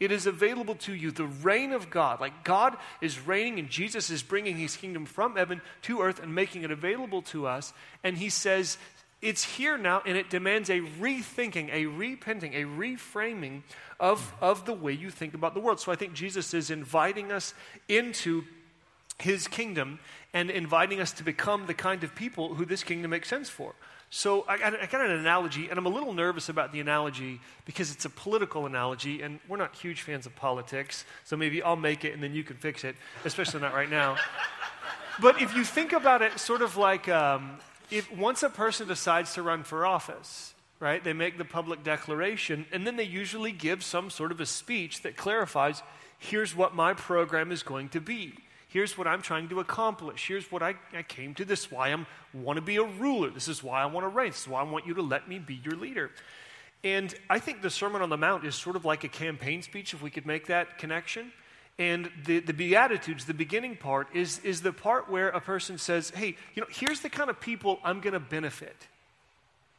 It 0.00 0.10
is 0.10 0.26
available 0.26 0.74
to 0.76 0.94
you, 0.94 1.10
the 1.10 1.26
reign 1.26 1.72
of 1.72 1.90
God. 1.90 2.20
Like 2.20 2.42
God 2.42 2.76
is 3.02 3.20
reigning, 3.20 3.58
and 3.58 3.68
Jesus 3.68 4.08
is 4.08 4.22
bringing 4.22 4.56
his 4.56 4.76
kingdom 4.76 5.04
from 5.04 5.36
heaven 5.36 5.60
to 5.82 6.00
earth 6.00 6.20
and 6.20 6.34
making 6.34 6.62
it 6.62 6.70
available 6.70 7.20
to 7.22 7.46
us. 7.46 7.74
And 8.02 8.16
he 8.16 8.30
says, 8.30 8.78
it's 9.22 9.44
here 9.44 9.78
now 9.78 10.02
and 10.04 10.18
it 10.18 10.28
demands 10.28 10.68
a 10.68 10.80
rethinking, 10.80 11.72
a 11.72 11.86
repenting, 11.86 12.54
a 12.54 12.64
reframing 12.64 13.62
of, 14.00 14.34
of 14.40 14.66
the 14.66 14.72
way 14.72 14.92
you 14.92 15.10
think 15.10 15.32
about 15.32 15.54
the 15.54 15.60
world. 15.60 15.78
So 15.80 15.92
I 15.92 15.94
think 15.94 16.12
Jesus 16.12 16.52
is 16.52 16.70
inviting 16.70 17.30
us 17.30 17.54
into 17.88 18.42
his 19.20 19.46
kingdom 19.46 20.00
and 20.34 20.50
inviting 20.50 21.00
us 21.00 21.12
to 21.12 21.22
become 21.22 21.66
the 21.66 21.74
kind 21.74 22.02
of 22.02 22.14
people 22.14 22.54
who 22.54 22.64
this 22.64 22.82
kingdom 22.82 23.12
makes 23.12 23.28
sense 23.28 23.48
for. 23.48 23.74
So 24.10 24.44
I, 24.46 24.54
I 24.54 24.86
got 24.86 25.00
an 25.00 25.10
analogy, 25.12 25.70
and 25.70 25.78
I'm 25.78 25.86
a 25.86 25.88
little 25.88 26.12
nervous 26.12 26.50
about 26.50 26.70
the 26.70 26.80
analogy 26.80 27.40
because 27.64 27.90
it's 27.90 28.04
a 28.04 28.10
political 28.10 28.66
analogy, 28.66 29.22
and 29.22 29.38
we're 29.48 29.56
not 29.56 29.74
huge 29.74 30.02
fans 30.02 30.26
of 30.26 30.36
politics, 30.36 31.06
so 31.24 31.34
maybe 31.34 31.62
I'll 31.62 31.76
make 31.76 32.04
it 32.04 32.12
and 32.12 32.22
then 32.22 32.34
you 32.34 32.44
can 32.44 32.56
fix 32.56 32.84
it, 32.84 32.94
especially 33.24 33.60
not 33.60 33.72
right 33.72 33.88
now. 33.88 34.16
but 35.22 35.40
if 35.40 35.54
you 35.56 35.64
think 35.64 35.94
about 35.94 36.20
it 36.20 36.38
sort 36.38 36.60
of 36.60 36.76
like 36.76 37.08
um, 37.08 37.58
if 37.92 38.10
once 38.16 38.42
a 38.42 38.48
person 38.48 38.88
decides 38.88 39.34
to 39.34 39.42
run 39.42 39.62
for 39.64 39.84
office, 39.84 40.54
right, 40.80 41.04
they 41.04 41.12
make 41.12 41.36
the 41.36 41.44
public 41.44 41.84
declaration, 41.84 42.64
and 42.72 42.86
then 42.86 42.96
they 42.96 43.04
usually 43.04 43.52
give 43.52 43.84
some 43.84 44.08
sort 44.08 44.32
of 44.32 44.40
a 44.40 44.46
speech 44.46 45.02
that 45.02 45.16
clarifies 45.16 45.82
here's 46.18 46.56
what 46.56 46.74
my 46.74 46.94
program 46.94 47.52
is 47.52 47.62
going 47.62 47.90
to 47.90 48.00
be. 48.00 48.32
Here's 48.68 48.96
what 48.96 49.06
I'm 49.06 49.20
trying 49.20 49.50
to 49.50 49.60
accomplish. 49.60 50.26
Here's 50.26 50.50
what 50.50 50.62
I, 50.62 50.74
I 50.94 51.02
came 51.02 51.34
to. 51.34 51.44
This 51.44 51.70
why 51.70 51.92
I 51.92 52.06
want 52.32 52.56
to 52.56 52.62
be 52.62 52.76
a 52.76 52.84
ruler. 52.84 53.28
This 53.28 53.46
is 53.46 53.62
why 53.62 53.82
I 53.82 53.86
want 53.86 54.04
to 54.04 54.08
reign. 54.08 54.30
This 54.30 54.40
is 54.40 54.48
why 54.48 54.60
I 54.60 54.64
want 54.64 54.86
you 54.86 54.94
to 54.94 55.02
let 55.02 55.28
me 55.28 55.38
be 55.38 55.60
your 55.62 55.74
leader. 55.74 56.10
And 56.82 57.14
I 57.28 57.38
think 57.38 57.60
the 57.60 57.68
Sermon 57.68 58.00
on 58.00 58.08
the 58.08 58.16
Mount 58.16 58.46
is 58.46 58.54
sort 58.54 58.76
of 58.76 58.86
like 58.86 59.04
a 59.04 59.08
campaign 59.08 59.60
speech, 59.60 59.92
if 59.92 60.02
we 60.02 60.08
could 60.08 60.24
make 60.24 60.46
that 60.46 60.78
connection. 60.78 61.32
And 61.78 62.10
the, 62.26 62.40
the 62.40 62.52
Beatitudes, 62.52 63.24
the 63.24 63.34
beginning 63.34 63.76
part, 63.76 64.08
is, 64.14 64.40
is 64.40 64.60
the 64.60 64.72
part 64.72 65.10
where 65.10 65.28
a 65.28 65.40
person 65.40 65.78
says, 65.78 66.10
hey, 66.10 66.36
you 66.54 66.60
know, 66.60 66.68
here's 66.70 67.00
the 67.00 67.08
kind 67.08 67.30
of 67.30 67.40
people 67.40 67.80
I'm 67.82 68.00
going 68.00 68.12
to 68.12 68.20
benefit. 68.20 68.76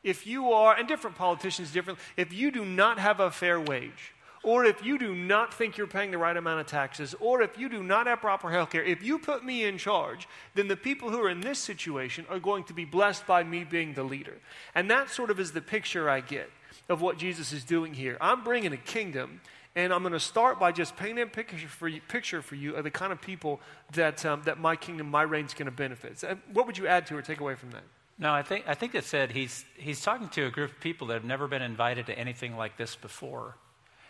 If 0.04 0.28
you 0.28 0.52
are, 0.52 0.76
and 0.76 0.88
different 0.88 1.16
politicians 1.16 1.72
different, 1.72 2.00
if 2.18 2.34
you 2.34 2.52
do 2.52 2.66
not 2.66 3.00
have 3.00 3.20
a 3.20 3.32
fair 3.32 3.60
wage, 3.60 4.14
or 4.44 4.66
if 4.66 4.84
you 4.84 4.98
do 4.98 5.16
not 5.16 5.54
think 5.54 5.78
you're 5.78 5.88
paying 5.88 6.12
the 6.12 6.18
right 6.18 6.36
amount 6.36 6.60
of 6.60 6.68
taxes, 6.68 7.16
or 7.22 7.42
if 7.42 7.58
you 7.58 7.70
do 7.70 7.82
not 7.82 8.08
have 8.08 8.20
proper 8.20 8.52
health 8.52 8.72
care, 8.72 8.84
if 8.84 9.02
you 9.02 9.18
put 9.18 9.46
me 9.46 9.64
in 9.64 9.78
charge, 9.78 10.28
then 10.56 10.68
the 10.68 10.76
people 10.76 11.10
who 11.10 11.22
are 11.22 11.30
in 11.30 11.40
this 11.40 11.60
situation 11.60 12.26
are 12.30 12.40
going 12.40 12.66
to 12.66 12.74
be 12.74 12.84
blessed 12.84 13.26
by 13.26 13.44
me 13.44 13.64
being 13.64 13.94
the 13.94 14.04
leader. 14.04 14.36
And 14.76 14.92
that 14.92 15.10
sort 15.10 15.32
of 15.32 15.40
is 15.40 15.54
the 15.54 15.62
picture 15.62 16.10
I 16.10 16.20
get 16.20 16.50
of 16.90 17.02
what 17.02 17.18
Jesus 17.18 17.54
is 17.54 17.64
doing 17.64 17.94
here. 17.94 18.18
I'm 18.20 18.44
bringing 18.44 18.74
a 18.74 18.78
kingdom 18.78 19.40
and 19.75 19.92
I'm 19.92 20.01
going 20.01 20.13
to 20.13 20.20
start 20.20 20.60
by 20.60 20.72
just 20.72 20.96
painting 20.96 21.24
a 21.24 21.27
picture 21.27 21.68
for 21.68 21.88
you, 21.88 22.01
picture 22.08 22.42
for 22.42 22.56
you 22.56 22.75
of 22.75 22.84
the 22.84 22.92
kind 22.92 23.12
of 23.12 23.22
people 23.22 23.60
that, 23.94 24.25
um, 24.25 24.44
that 24.46 24.60
my 24.60 24.75
kingdom, 24.75 25.10
my 25.10 25.24
reign 25.24 25.46
is 25.46 25.53
going 25.53 25.65
to 25.65 25.72
benefit. 25.72 26.20
So, 26.20 26.38
what 26.51 26.68
would 26.68 26.77
you 26.77 26.88
add 26.88 27.08
to 27.08 27.18
or 27.18 27.22
take 27.22 27.39
away 27.39 27.56
from 27.56 27.72
that? 27.72 27.84
No, 28.20 28.32
I 28.32 28.44
think, 28.44 28.65
I 28.68 28.75
think 28.75 28.94
it 28.94 29.03
said 29.03 29.32
he's, 29.32 29.65
he's 29.75 30.01
talking 30.01 30.30
to 30.30 30.46
a 30.46 30.51
group 30.51 30.72
of 30.72 30.80
people 30.80 31.08
that 31.08 31.15
have 31.15 31.24
never 31.24 31.48
been 31.48 31.63
invited 31.63 32.06
to 32.06 32.18
anything 32.18 32.56
like 32.56 32.77
this 32.77 32.96
before. 32.96 33.56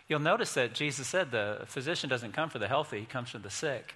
You'll 0.06 0.20
notice 0.20 0.52
that 0.54 0.74
Jesus 0.74 1.08
said 1.08 1.30
the 1.30 1.62
physician 1.66 2.10
doesn't 2.10 2.32
come 2.32 2.50
for 2.50 2.58
the 2.58 2.68
healthy, 2.68 3.00
he 3.00 3.06
comes 3.06 3.30
for 3.30 3.38
the 3.38 3.50
sick. 3.50 3.94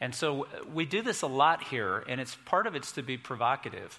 And 0.00 0.14
so 0.14 0.46
we 0.74 0.84
do 0.84 1.00
this 1.00 1.22
a 1.22 1.26
lot 1.26 1.62
here, 1.62 2.04
and 2.06 2.20
it's 2.20 2.36
part 2.44 2.66
of 2.66 2.74
it's 2.74 2.92
to 2.92 3.02
be 3.02 3.16
provocative. 3.16 3.98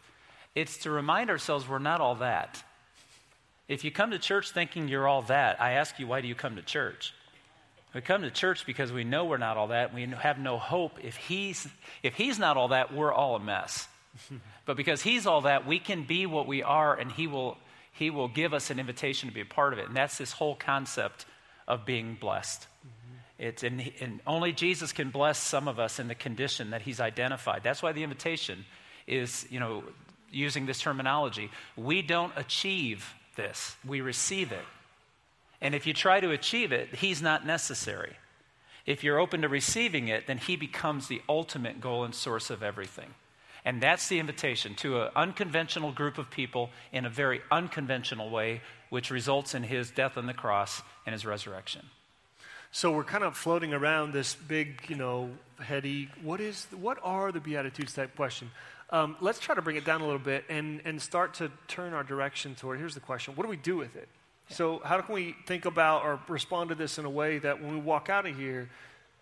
It's 0.53 0.77
to 0.79 0.91
remind 0.91 1.31
ourselves 1.31 1.67
we're 1.67 1.79
not 1.79 1.99
all 1.99 2.15
that. 2.15 2.63
If 3.67 3.83
you 3.83 3.91
come 3.91 4.11
to 4.11 4.19
church 4.19 4.51
thinking 4.51 4.87
you're 4.87 5.07
all 5.07 5.23
that, 5.23 5.61
I 5.61 5.73
ask 5.73 5.99
you, 5.99 6.07
why 6.07 6.21
do 6.21 6.27
you 6.27 6.35
come 6.35 6.55
to 6.55 6.61
church? 6.61 7.13
We 7.93 8.01
come 8.01 8.23
to 8.23 8.31
church 8.31 8.65
because 8.65 8.91
we 8.91 9.05
know 9.05 9.25
we're 9.25 9.37
not 9.37 9.57
all 9.57 9.67
that. 9.67 9.93
We 9.93 10.05
have 10.05 10.37
no 10.37 10.57
hope. 10.57 10.99
If 11.01 11.15
he's, 11.15 11.67
if 12.03 12.13
he's 12.15 12.37
not 12.37 12.57
all 12.57 12.67
that, 12.69 12.93
we're 12.93 13.13
all 13.13 13.37
a 13.37 13.39
mess. 13.39 13.87
but 14.65 14.75
because 14.75 15.01
he's 15.01 15.25
all 15.25 15.41
that, 15.41 15.65
we 15.65 15.79
can 15.79 16.03
be 16.03 16.25
what 16.25 16.45
we 16.45 16.61
are, 16.61 16.93
and 16.93 17.11
he 17.11 17.25
will, 17.25 17.57
he 17.93 18.09
will 18.09 18.27
give 18.27 18.53
us 18.53 18.69
an 18.69 18.79
invitation 18.79 19.29
to 19.29 19.33
be 19.33 19.41
a 19.41 19.45
part 19.45 19.71
of 19.71 19.79
it. 19.79 19.87
And 19.87 19.95
that's 19.95 20.17
this 20.17 20.33
whole 20.33 20.55
concept 20.55 21.25
of 21.67 21.85
being 21.85 22.17
blessed. 22.19 22.67
Mm-hmm. 22.85 23.43
It's, 23.47 23.63
and, 23.63 23.91
and 24.01 24.19
only 24.27 24.51
Jesus 24.51 24.91
can 24.91 25.09
bless 25.09 25.39
some 25.39 25.67
of 25.67 25.79
us 25.79 25.97
in 25.97 26.07
the 26.07 26.15
condition 26.15 26.71
that 26.71 26.81
he's 26.81 26.99
identified. 26.99 27.61
That's 27.63 27.81
why 27.81 27.93
the 27.93 28.03
invitation 28.03 28.65
is, 29.07 29.47
you 29.49 29.59
know, 29.59 29.83
using 30.31 30.65
this 30.65 30.79
terminology. 30.79 31.49
We 31.77 32.01
don't 32.01 32.33
achieve 32.35 33.13
this, 33.35 33.75
we 33.85 34.01
receive 34.01 34.51
it. 34.51 34.65
And 35.61 35.73
if 35.73 35.87
you 35.87 35.93
try 35.93 36.19
to 36.19 36.31
achieve 36.31 36.71
it, 36.71 36.95
He's 36.95 37.21
not 37.21 37.45
necessary. 37.45 38.17
If 38.85 39.03
you're 39.03 39.19
open 39.19 39.41
to 39.41 39.49
receiving 39.49 40.07
it, 40.07 40.27
then 40.27 40.37
He 40.37 40.55
becomes 40.55 41.07
the 41.07 41.21
ultimate 41.27 41.81
goal 41.81 42.03
and 42.03 42.13
source 42.13 42.49
of 42.49 42.61
everything. 42.61 43.13
And 43.63 43.81
that's 43.81 44.07
the 44.07 44.19
invitation 44.19 44.75
to 44.75 45.01
an 45.01 45.09
unconventional 45.15 45.91
group 45.91 46.19
of 46.19 46.29
people 46.29 46.69
in 46.91 47.03
a 47.03 47.09
very 47.09 47.41
unconventional 47.51 48.29
way, 48.29 48.61
which 48.89 49.09
results 49.09 49.55
in 49.55 49.63
His 49.63 49.89
death 49.89 50.17
on 50.17 50.27
the 50.27 50.33
cross 50.33 50.83
and 51.05 51.13
His 51.13 51.25
resurrection. 51.25 51.87
So 52.71 52.91
we're 52.91 53.05
kind 53.05 53.23
of 53.23 53.37
floating 53.37 53.73
around 53.73 54.11
this 54.11 54.35
big, 54.35 54.81
you 54.89 54.97
know, 54.97 55.29
heady. 55.59 56.09
What 56.21 56.41
is? 56.41 56.67
What 56.71 56.99
are 57.01 57.31
the 57.31 57.39
beatitudes? 57.39 57.93
Type 57.93 58.15
question. 58.15 58.51
Um, 58.91 59.17
let's 59.19 59.39
try 59.39 59.55
to 59.55 59.61
bring 59.61 59.77
it 59.77 59.85
down 59.85 60.01
a 60.01 60.05
little 60.05 60.19
bit 60.19 60.45
and 60.49 60.81
and 60.85 61.01
start 61.01 61.35
to 61.35 61.51
turn 61.67 61.93
our 61.93 62.03
direction 62.03 62.55
toward. 62.55 62.79
Here's 62.79 62.93
the 62.93 62.99
question: 62.99 63.35
What 63.35 63.43
do 63.43 63.49
we 63.49 63.57
do 63.57 63.77
with 63.77 63.95
it? 63.95 64.07
Yeah. 64.49 64.55
So 64.55 64.81
how 64.83 65.01
can 65.01 65.15
we 65.15 65.35
think 65.47 65.65
about 65.65 66.03
or 66.03 66.19
respond 66.27 66.69
to 66.69 66.75
this 66.75 66.97
in 66.97 67.05
a 67.05 67.09
way 67.09 67.39
that 67.39 67.61
when 67.61 67.73
we 67.73 67.79
walk 67.79 68.09
out 68.09 68.25
of 68.27 68.37
here, 68.37 68.69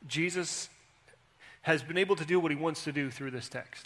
Jesus 0.07 0.69
has 1.61 1.81
been 1.81 1.97
able 1.97 2.15
to 2.17 2.25
do 2.25 2.39
what 2.39 2.51
he 2.51 2.57
wants 2.57 2.83
to 2.83 2.91
do 2.91 3.09
through 3.09 3.31
this 3.31 3.47
text? 3.47 3.85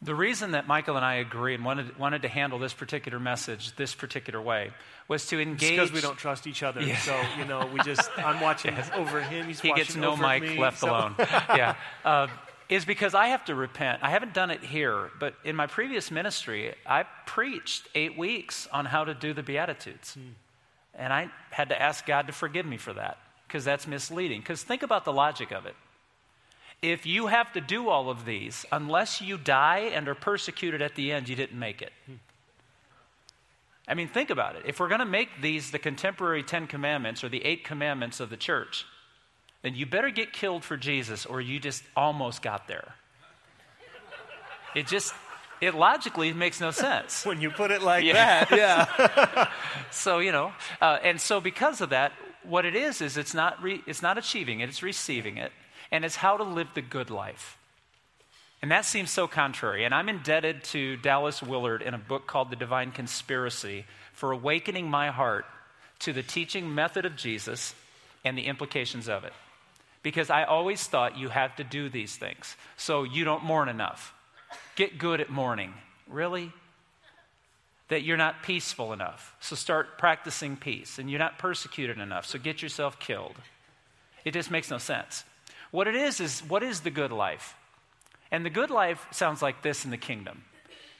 The 0.00 0.14
reason 0.14 0.52
that 0.52 0.68
Michael 0.68 0.94
and 0.94 1.04
I 1.04 1.16
agree 1.16 1.54
and 1.54 1.64
wanted, 1.64 1.98
wanted 1.98 2.22
to 2.22 2.28
handle 2.28 2.60
this 2.60 2.72
particular 2.72 3.18
message 3.18 3.74
this 3.74 3.96
particular 3.96 4.40
way 4.40 4.70
was 5.08 5.26
to 5.26 5.40
engage. 5.40 5.70
because 5.70 5.90
we 5.90 6.00
don't 6.00 6.16
trust 6.16 6.46
each 6.46 6.62
other. 6.62 6.80
Yeah. 6.80 6.96
So, 6.98 7.20
you 7.36 7.44
know, 7.44 7.68
we 7.72 7.80
just, 7.80 8.08
I'm 8.16 8.40
watching 8.40 8.74
yes. 8.76 8.88
over 8.94 9.20
him. 9.20 9.46
He's 9.46 9.58
he 9.60 9.72
gets 9.72 9.96
no 9.96 10.16
mic 10.16 10.42
me, 10.42 10.56
left 10.56 10.78
so. 10.78 10.88
alone. 10.88 11.16
yeah. 11.18 11.74
Uh, 12.04 12.28
is 12.68 12.84
because 12.84 13.14
I 13.14 13.28
have 13.28 13.44
to 13.46 13.54
repent. 13.54 14.02
I 14.02 14.10
haven't 14.10 14.34
done 14.34 14.50
it 14.50 14.62
here, 14.62 15.10
but 15.18 15.34
in 15.44 15.56
my 15.56 15.66
previous 15.66 16.10
ministry, 16.10 16.74
I 16.86 17.04
preached 17.26 17.88
eight 17.94 18.18
weeks 18.18 18.68
on 18.72 18.86
how 18.86 19.04
to 19.04 19.14
do 19.14 19.32
the 19.32 19.42
Beatitudes. 19.42 20.14
Hmm. 20.14 20.30
And 20.94 21.12
I 21.12 21.30
had 21.50 21.70
to 21.70 21.80
ask 21.80 22.04
God 22.04 22.26
to 22.26 22.32
forgive 22.32 22.66
me 22.66 22.76
for 22.76 22.92
that 22.92 23.18
because 23.46 23.64
that's 23.64 23.86
misleading. 23.86 24.40
Because 24.40 24.62
think 24.62 24.82
about 24.82 25.04
the 25.04 25.12
logic 25.12 25.50
of 25.50 25.64
it. 25.64 25.76
If 26.82 27.06
you 27.06 27.28
have 27.28 27.52
to 27.54 27.60
do 27.60 27.88
all 27.88 28.10
of 28.10 28.24
these, 28.24 28.66
unless 28.70 29.20
you 29.20 29.38
die 29.38 29.90
and 29.94 30.06
are 30.06 30.14
persecuted 30.14 30.82
at 30.82 30.94
the 30.94 31.10
end, 31.10 31.28
you 31.28 31.34
didn't 31.34 31.58
make 31.58 31.82
it. 31.82 31.92
I 33.88 33.94
mean, 33.94 34.08
think 34.08 34.30
about 34.30 34.54
it. 34.54 34.62
If 34.66 34.78
we're 34.78 34.88
going 34.88 35.00
to 35.00 35.06
make 35.06 35.40
these 35.40 35.70
the 35.70 35.78
contemporary 35.78 36.42
Ten 36.42 36.66
Commandments 36.66 37.24
or 37.24 37.30
the 37.30 37.44
Eight 37.44 37.64
Commandments 37.64 38.20
of 38.20 38.28
the 38.28 38.36
church, 38.36 38.84
then 39.68 39.74
you 39.74 39.84
better 39.84 40.08
get 40.08 40.32
killed 40.32 40.64
for 40.64 40.78
Jesus 40.78 41.26
or 41.26 41.42
you 41.42 41.60
just 41.60 41.84
almost 41.94 42.40
got 42.40 42.68
there. 42.68 42.94
It 44.74 44.86
just, 44.86 45.12
it 45.60 45.74
logically 45.74 46.32
makes 46.32 46.58
no 46.58 46.70
sense. 46.70 47.26
when 47.26 47.42
you 47.42 47.50
put 47.50 47.70
it 47.70 47.82
like 47.82 48.02
yeah. 48.02 48.46
that, 48.46 48.56
yeah. 48.56 49.50
so, 49.90 50.20
you 50.20 50.32
know, 50.32 50.52
uh, 50.80 50.96
and 51.04 51.20
so 51.20 51.38
because 51.38 51.82
of 51.82 51.90
that, 51.90 52.12
what 52.44 52.64
it 52.64 52.74
is, 52.74 53.02
is 53.02 53.18
it's 53.18 53.34
not, 53.34 53.62
re- 53.62 53.82
it's 53.86 54.00
not 54.00 54.16
achieving 54.16 54.60
it, 54.60 54.70
it's 54.70 54.82
receiving 54.82 55.36
it 55.36 55.52
and 55.92 56.02
it's 56.02 56.16
how 56.16 56.38
to 56.38 56.44
live 56.44 56.68
the 56.72 56.80
good 56.80 57.10
life. 57.10 57.58
And 58.62 58.70
that 58.70 58.86
seems 58.86 59.10
so 59.10 59.28
contrary. 59.28 59.84
And 59.84 59.94
I'm 59.94 60.08
indebted 60.08 60.64
to 60.64 60.96
Dallas 60.96 61.42
Willard 61.42 61.82
in 61.82 61.92
a 61.92 61.98
book 61.98 62.26
called 62.26 62.48
The 62.48 62.56
Divine 62.56 62.90
Conspiracy 62.90 63.84
for 64.14 64.32
awakening 64.32 64.88
my 64.88 65.10
heart 65.10 65.44
to 65.98 66.14
the 66.14 66.22
teaching 66.22 66.74
method 66.74 67.04
of 67.04 67.16
Jesus 67.16 67.74
and 68.24 68.38
the 68.38 68.46
implications 68.46 69.10
of 69.10 69.24
it. 69.24 69.34
Because 70.08 70.30
I 70.30 70.44
always 70.44 70.86
thought 70.86 71.18
you 71.18 71.28
have 71.28 71.54
to 71.56 71.64
do 71.64 71.90
these 71.90 72.16
things 72.16 72.56
so 72.78 73.02
you 73.02 73.24
don't 73.24 73.44
mourn 73.44 73.68
enough. 73.68 74.14
Get 74.74 74.96
good 74.96 75.20
at 75.20 75.28
mourning. 75.28 75.74
Really? 76.08 76.50
That 77.88 78.04
you're 78.04 78.16
not 78.16 78.42
peaceful 78.42 78.94
enough. 78.94 79.36
So 79.40 79.54
start 79.54 79.98
practicing 79.98 80.56
peace. 80.56 80.98
And 80.98 81.10
you're 81.10 81.18
not 81.18 81.38
persecuted 81.38 81.98
enough. 81.98 82.24
So 82.24 82.38
get 82.38 82.62
yourself 82.62 82.98
killed. 82.98 83.34
It 84.24 84.32
just 84.32 84.50
makes 84.50 84.70
no 84.70 84.78
sense. 84.78 85.24
What 85.72 85.86
it 85.86 85.94
is, 85.94 86.20
is 86.20 86.40
what 86.40 86.62
is 86.62 86.80
the 86.80 86.90
good 86.90 87.12
life? 87.12 87.54
And 88.30 88.46
the 88.46 88.50
good 88.50 88.70
life 88.70 89.06
sounds 89.10 89.42
like 89.42 89.60
this 89.60 89.84
in 89.84 89.90
the 89.90 89.98
kingdom 89.98 90.42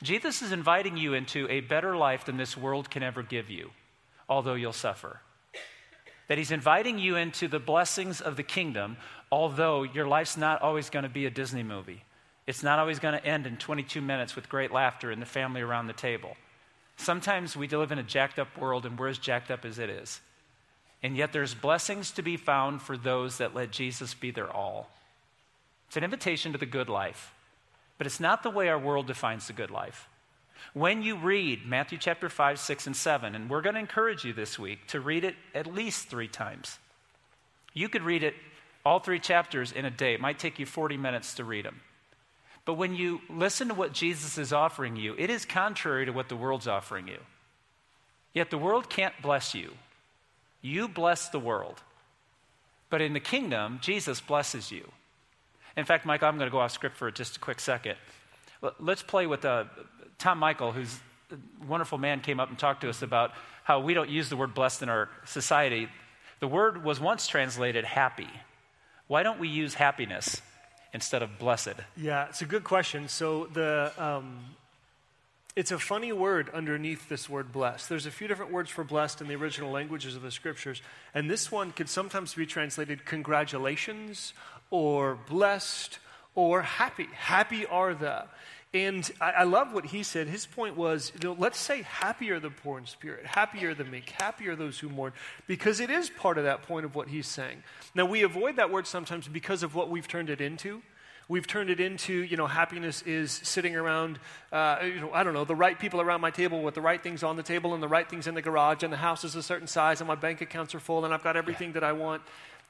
Jesus 0.02 0.42
is 0.42 0.52
inviting 0.52 0.98
you 0.98 1.14
into 1.14 1.48
a 1.48 1.60
better 1.60 1.96
life 1.96 2.26
than 2.26 2.36
this 2.36 2.58
world 2.58 2.90
can 2.90 3.02
ever 3.02 3.22
give 3.22 3.48
you, 3.48 3.70
although 4.28 4.52
you'll 4.52 4.74
suffer. 4.74 5.22
That 6.28 6.38
he's 6.38 6.50
inviting 6.50 6.99
you 6.99 7.16
into 7.16 7.49
the 7.49 7.58
blessings 7.58 8.20
of 8.20 8.37
the 8.37 8.42
kingdom, 8.42 8.97
although 9.32 9.82
your 9.82 10.06
life's 10.06 10.37
not 10.37 10.62
always 10.62 10.90
going 10.90 11.02
to 11.02 11.08
be 11.08 11.26
a 11.26 11.30
Disney 11.30 11.62
movie. 11.62 12.04
It's 12.47 12.62
not 12.62 12.78
always 12.78 12.99
going 12.99 13.12
to 13.12 13.26
end 13.26 13.47
in 13.47 13.56
22 13.56 14.00
minutes 14.00 14.35
with 14.35 14.49
great 14.49 14.73
laughter 14.73 15.11
and 15.11 15.20
the 15.20 15.26
family 15.26 15.61
around 15.61 15.87
the 15.87 15.92
table. 15.92 16.37
Sometimes 16.97 17.56
we 17.56 17.68
live 17.68 17.92
in 17.92 17.99
a 17.99 18.02
jacked 18.02 18.38
up 18.38 18.56
world 18.58 18.87
and 18.87 18.99
we're 18.99 19.08
as 19.08 19.18
jacked 19.18 19.50
up 19.50 19.64
as 19.64 19.78
it 19.78 19.90
is. 19.90 20.20
And 21.02 21.16
yet 21.16 21.32
there's 21.32 21.54
blessings 21.54 22.11
to 22.12 22.23
be 22.23 22.37
found 22.37 22.82
for 22.82 22.97
those 22.97 23.38
that 23.38 23.54
let 23.54 23.70
Jesus 23.70 24.14
be 24.14 24.30
their 24.30 24.50
all. 24.50 24.90
It's 25.87 25.97
an 25.97 26.04
invitation 26.04 26.52
to 26.52 26.58
the 26.58 26.66
good 26.66 26.88
life, 26.88 27.32
but 27.97 28.06
it's 28.06 28.20
not 28.20 28.42
the 28.42 28.50
way 28.50 28.68
our 28.68 28.78
world 28.78 29.06
defines 29.06 29.47
the 29.47 29.52
good 29.52 29.70
life. 29.70 30.08
When 30.74 31.02
you 31.02 31.16
read 31.16 31.66
Matthew 31.66 31.98
chapter 31.98 32.28
5, 32.28 32.58
6, 32.58 32.86
and 32.86 32.96
7, 32.96 33.34
and 33.34 33.48
we're 33.50 33.62
going 33.62 33.74
to 33.74 33.80
encourage 33.80 34.24
you 34.24 34.32
this 34.32 34.58
week 34.58 34.86
to 34.88 35.00
read 35.00 35.24
it 35.24 35.34
at 35.54 35.72
least 35.72 36.08
three 36.08 36.28
times. 36.28 36.78
You 37.74 37.88
could 37.88 38.02
read 38.02 38.22
it 38.22 38.34
all 38.84 38.98
three 38.98 39.20
chapters 39.20 39.72
in 39.72 39.84
a 39.84 39.90
day. 39.90 40.14
It 40.14 40.20
might 40.20 40.38
take 40.38 40.58
you 40.58 40.66
40 40.66 40.96
minutes 40.96 41.34
to 41.34 41.44
read 41.44 41.64
them. 41.64 41.80
But 42.64 42.74
when 42.74 42.94
you 42.94 43.20
listen 43.30 43.68
to 43.68 43.74
what 43.74 43.92
Jesus 43.92 44.38
is 44.38 44.52
offering 44.52 44.96
you, 44.96 45.14
it 45.18 45.30
is 45.30 45.44
contrary 45.44 46.06
to 46.06 46.12
what 46.12 46.28
the 46.28 46.36
world's 46.36 46.68
offering 46.68 47.08
you. 47.08 47.18
Yet 48.34 48.50
the 48.50 48.58
world 48.58 48.90
can't 48.90 49.14
bless 49.22 49.54
you 49.54 49.72
you 50.60 50.88
bless 50.88 51.28
the 51.28 51.38
world. 51.38 51.82
But 52.90 53.00
in 53.00 53.12
the 53.12 53.20
kingdom, 53.20 53.78
Jesus 53.82 54.20
blesses 54.20 54.70
you. 54.70 54.90
In 55.76 55.84
fact, 55.84 56.06
Mike, 56.06 56.22
I'm 56.22 56.36
going 56.36 56.48
to 56.48 56.52
go 56.52 56.60
off 56.60 56.72
script 56.72 56.96
for 56.96 57.10
just 57.10 57.36
a 57.36 57.40
quick 57.40 57.60
second. 57.60 57.96
Let's 58.80 59.02
play 59.02 59.26
with 59.26 59.44
uh, 59.44 59.64
Tom 60.18 60.38
Michael, 60.38 60.72
who's 60.72 60.98
a 61.30 61.66
wonderful 61.66 61.98
man, 61.98 62.20
came 62.20 62.40
up 62.40 62.48
and 62.48 62.58
talked 62.58 62.80
to 62.80 62.88
us 62.88 63.02
about 63.02 63.32
how 63.62 63.80
we 63.80 63.94
don't 63.94 64.08
use 64.08 64.28
the 64.28 64.36
word 64.36 64.54
blessed 64.54 64.82
in 64.82 64.88
our 64.88 65.08
society. 65.24 65.88
The 66.40 66.48
word 66.48 66.82
was 66.82 66.98
once 66.98 67.26
translated 67.26 67.84
happy. 67.84 68.28
Why 69.06 69.22
don't 69.22 69.38
we 69.38 69.48
use 69.48 69.74
happiness 69.74 70.42
instead 70.92 71.22
of 71.22 71.38
blessed? 71.38 71.74
Yeah, 71.96 72.28
it's 72.28 72.42
a 72.42 72.46
good 72.46 72.64
question. 72.64 73.08
So 73.08 73.46
the 73.52 73.92
um, 73.96 74.40
it's 75.54 75.72
a 75.72 75.78
funny 75.78 76.12
word 76.12 76.50
underneath 76.50 77.08
this 77.08 77.28
word 77.28 77.52
blessed. 77.52 77.88
There's 77.88 78.06
a 78.06 78.10
few 78.10 78.28
different 78.28 78.52
words 78.52 78.70
for 78.70 78.84
blessed 78.84 79.20
in 79.20 79.28
the 79.28 79.34
original 79.34 79.70
languages 79.70 80.14
of 80.14 80.22
the 80.22 80.30
scriptures, 80.30 80.82
and 81.14 81.30
this 81.30 81.50
one 81.50 81.72
could 81.72 81.88
sometimes 81.88 82.34
be 82.34 82.46
translated 82.46 83.04
congratulations 83.04 84.34
or 84.70 85.18
blessed 85.28 85.98
or 86.35 86.62
happy. 86.62 87.08
Happy 87.14 87.66
are 87.66 87.94
the. 87.94 88.25
And 88.75 89.11
I, 89.20 89.30
I, 89.30 89.42
love 89.44 89.73
what 89.73 89.87
he 89.87 90.02
said. 90.02 90.26
His 90.26 90.44
point 90.44 90.76
was, 90.76 91.11
you 91.14 91.26
know, 91.26 91.37
let's 91.38 91.58
say 91.58 91.82
happy 91.82 92.30
are 92.30 92.38
the 92.38 92.50
poor 92.50 92.78
in 92.78 92.85
spirit, 92.85 93.25
happy 93.25 93.64
are 93.64 93.75
the 93.75 93.85
meek, 93.85 94.11
happy 94.11 94.47
are 94.49 94.56
those 94.56 94.78
who 94.78 94.90
mourn, 94.90 95.14
because 95.47 95.80
it 95.80 95.88
is 95.88 96.11
part 96.11 96.37
of 96.37 96.44
that 96.44 96.62
point 96.62 96.85
of 96.85 96.94
what 96.94 97.08
he's 97.08 97.26
saying. 97.26 97.62
Now, 97.94 98.04
we 98.04 98.23
avoid 98.23 98.56
that 98.56 98.70
word 98.70 98.87
sometimes 98.87 99.26
because 99.26 99.62
of 99.62 99.75
what 99.75 99.88
we've 99.88 100.06
turned 100.06 100.28
it 100.28 100.42
into. 100.42 100.82
We've 101.28 101.47
turned 101.47 101.68
it 101.68 101.80
into, 101.80 102.12
you 102.12 102.37
know, 102.38 102.47
happiness 102.47 103.02
is 103.02 103.32
sitting 103.32 103.76
around, 103.76 104.18
uh, 104.50 104.78
you 104.82 105.00
know, 105.00 105.12
I 105.12 105.23
don't 105.23 105.35
know, 105.35 105.44
the 105.44 105.54
right 105.54 105.78
people 105.78 106.00
around 106.00 106.20
my 106.23 106.30
table 106.30 106.62
with 106.62 106.75
the 106.75 106.80
right 106.80 107.02
things 107.02 107.23
on 107.23 107.37
the 107.37 107.42
table 107.42 107.75
and 107.75 107.82
the 107.82 107.88
right 107.88 108.08
things 108.08 108.26
in 108.26 108.35
the 108.35 108.42
garage, 108.42 108.82
and 108.82 108.92
the 108.92 108.99
house 108.99 109.25
is 109.25 109.35
a 109.35 109.42
certain 109.42 109.66
size, 109.66 110.00
and 110.00 110.08
my 110.08 110.14
bank 110.14 110.40
accounts 110.42 110.75
are 110.75 110.80
full, 110.80 111.04
and 111.04 111.12
I've 111.12 111.25
got 111.25 111.37
everything 111.37 111.73
that 111.73 111.85
I 111.85 111.92
want. 111.92 112.23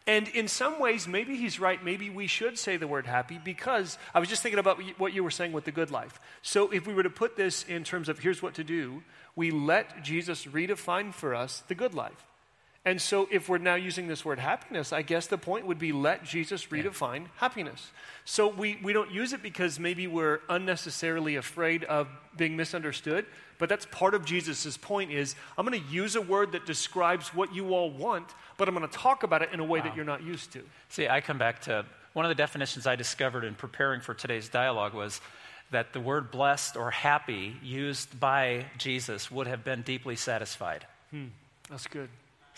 And 0.09 0.27
in 0.29 0.49
some 0.49 0.81
ways, 0.81 1.07
maybe 1.07 1.37
he's 1.37 1.61
right. 1.61 1.85
Maybe 1.85 2.09
we 2.09 2.27
should 2.27 2.59
say 2.59 2.79
the 2.79 2.89
word 2.89 3.05
happy 3.05 3.39
because 3.45 3.99
I 4.15 4.21
was 4.21 4.31
just 4.31 4.43
thinking 4.43 4.59
about 4.59 4.81
what 4.99 5.13
you 5.13 5.23
were 5.23 5.31
saying 5.31 5.53
with 5.53 5.67
the 5.67 5.71
good 5.71 5.91
life. 5.91 6.19
So, 6.41 6.71
if 6.71 6.87
we 6.87 6.95
were 6.95 7.03
to 7.03 7.11
put 7.11 7.37
this 7.37 7.63
in 7.65 7.85
terms 7.85 8.09
of 8.09 8.19
here's 8.19 8.43
what 8.43 8.55
to 8.55 8.65
do, 8.65 9.03
we 9.37 9.51
let 9.51 10.03
Jesus 10.03 10.47
redefine 10.47 11.13
for 11.13 11.35
us 11.35 11.63
the 11.69 11.75
good 11.75 11.93
life. 11.93 12.28
And 12.85 13.03
so, 13.03 13.29
if 13.31 13.49
we're 13.49 13.59
now 13.59 13.75
using 13.75 14.07
this 14.07 14.25
word 14.25 14.39
happiness, 14.39 14.93
I 14.93 15.03
guess 15.03 15.27
the 15.27 15.37
point 15.37 15.67
would 15.67 15.79
be 15.79 15.93
let 15.93 16.25
Jesus 16.25 16.67
redefine 16.67 17.23
yeah. 17.23 17.27
happiness. 17.37 17.91
So, 18.25 18.49
we, 18.49 18.79
we 18.83 18.93
don't 18.93 19.11
use 19.11 19.33
it 19.33 19.43
because 19.43 19.79
maybe 19.79 20.07
we're 20.07 20.41
unnecessarily 20.49 21.37
afraid 21.37 21.85
of 21.85 22.09
being 22.37 22.57
misunderstood, 22.57 23.27
but 23.59 23.69
that's 23.69 23.87
part 23.87 24.15
of 24.15 24.25
Jesus' 24.25 24.77
point 24.77 25.11
is 25.11 25.35
I'm 25.59 25.67
going 25.67 25.79
to 25.79 25.89
use 25.91 26.17
a 26.17 26.23
word 26.23 26.53
that 26.53 26.65
describes 26.65 27.35
what 27.35 27.55
you 27.55 27.75
all 27.75 27.91
want, 27.91 28.33
but 28.57 28.69
I'm 28.69 28.75
going 28.75 28.89
to 28.89 28.97
talk 28.97 29.23
about 29.23 29.43
it 29.43 29.51
in 29.53 29.61
a 29.61 29.65
way 29.65 29.81
wow. 29.81 29.87
that 29.87 29.97
you're 29.97 30.05
not 30.05 30.23
used 30.23 30.53
to. 30.53 30.63
See, 30.89 31.09
I 31.09 31.21
come 31.21 31.37
back 31.37 31.61
to 31.63 31.85
one 32.13 32.25
of 32.25 32.31
the 32.31 32.37
definitions 32.37 32.87
I 32.87 32.97
discovered 32.97 33.45
in 33.45 33.55
preparing 33.55 34.01
for 34.01 34.15
today's 34.15 34.49
dialogue 34.49 34.95
was 34.95 35.21
that 35.71 35.93
the 35.93 36.01
word 36.01 36.31
blessed 36.31 36.77
or 36.77 36.91
happy 36.91 37.55
used 37.63 38.19
by 38.19 38.67
Jesus 38.79 39.31
would 39.31 39.47
have 39.47 39.65
been 39.65 39.83
deeply 39.83 40.17
satisfied. 40.17 40.87
Hmm, 41.11 41.27
that's 41.69 41.87
good. 41.87 42.09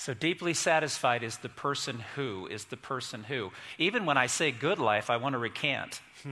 So, 0.00 0.14
deeply 0.14 0.54
satisfied 0.54 1.22
is 1.22 1.36
the 1.36 1.50
person 1.50 2.02
who 2.14 2.46
is 2.46 2.64
the 2.64 2.78
person 2.78 3.22
who. 3.22 3.52
Even 3.76 4.06
when 4.06 4.16
I 4.16 4.28
say 4.28 4.50
good 4.50 4.78
life, 4.78 5.10
I 5.10 5.18
want 5.18 5.34
to 5.34 5.38
recant. 5.38 6.00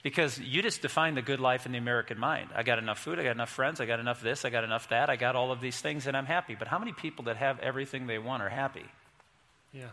Because 0.00 0.38
you 0.38 0.62
just 0.62 0.80
define 0.80 1.16
the 1.16 1.22
good 1.22 1.40
life 1.40 1.66
in 1.66 1.72
the 1.72 1.78
American 1.78 2.20
mind. 2.20 2.50
I 2.54 2.62
got 2.62 2.78
enough 2.78 3.00
food, 3.00 3.18
I 3.18 3.24
got 3.24 3.32
enough 3.32 3.50
friends, 3.50 3.80
I 3.80 3.84
got 3.84 3.98
enough 3.98 4.22
this, 4.22 4.44
I 4.44 4.48
got 4.48 4.62
enough 4.62 4.88
that, 4.90 5.10
I 5.10 5.16
got 5.16 5.34
all 5.34 5.50
of 5.50 5.60
these 5.60 5.80
things, 5.80 6.06
and 6.06 6.16
I'm 6.16 6.24
happy. 6.24 6.54
But 6.54 6.68
how 6.68 6.78
many 6.78 6.92
people 6.92 7.24
that 7.24 7.36
have 7.36 7.58
everything 7.58 8.06
they 8.06 8.16
want 8.18 8.40
are 8.40 8.48
happy? 8.48 8.84
Yeah. 9.72 9.88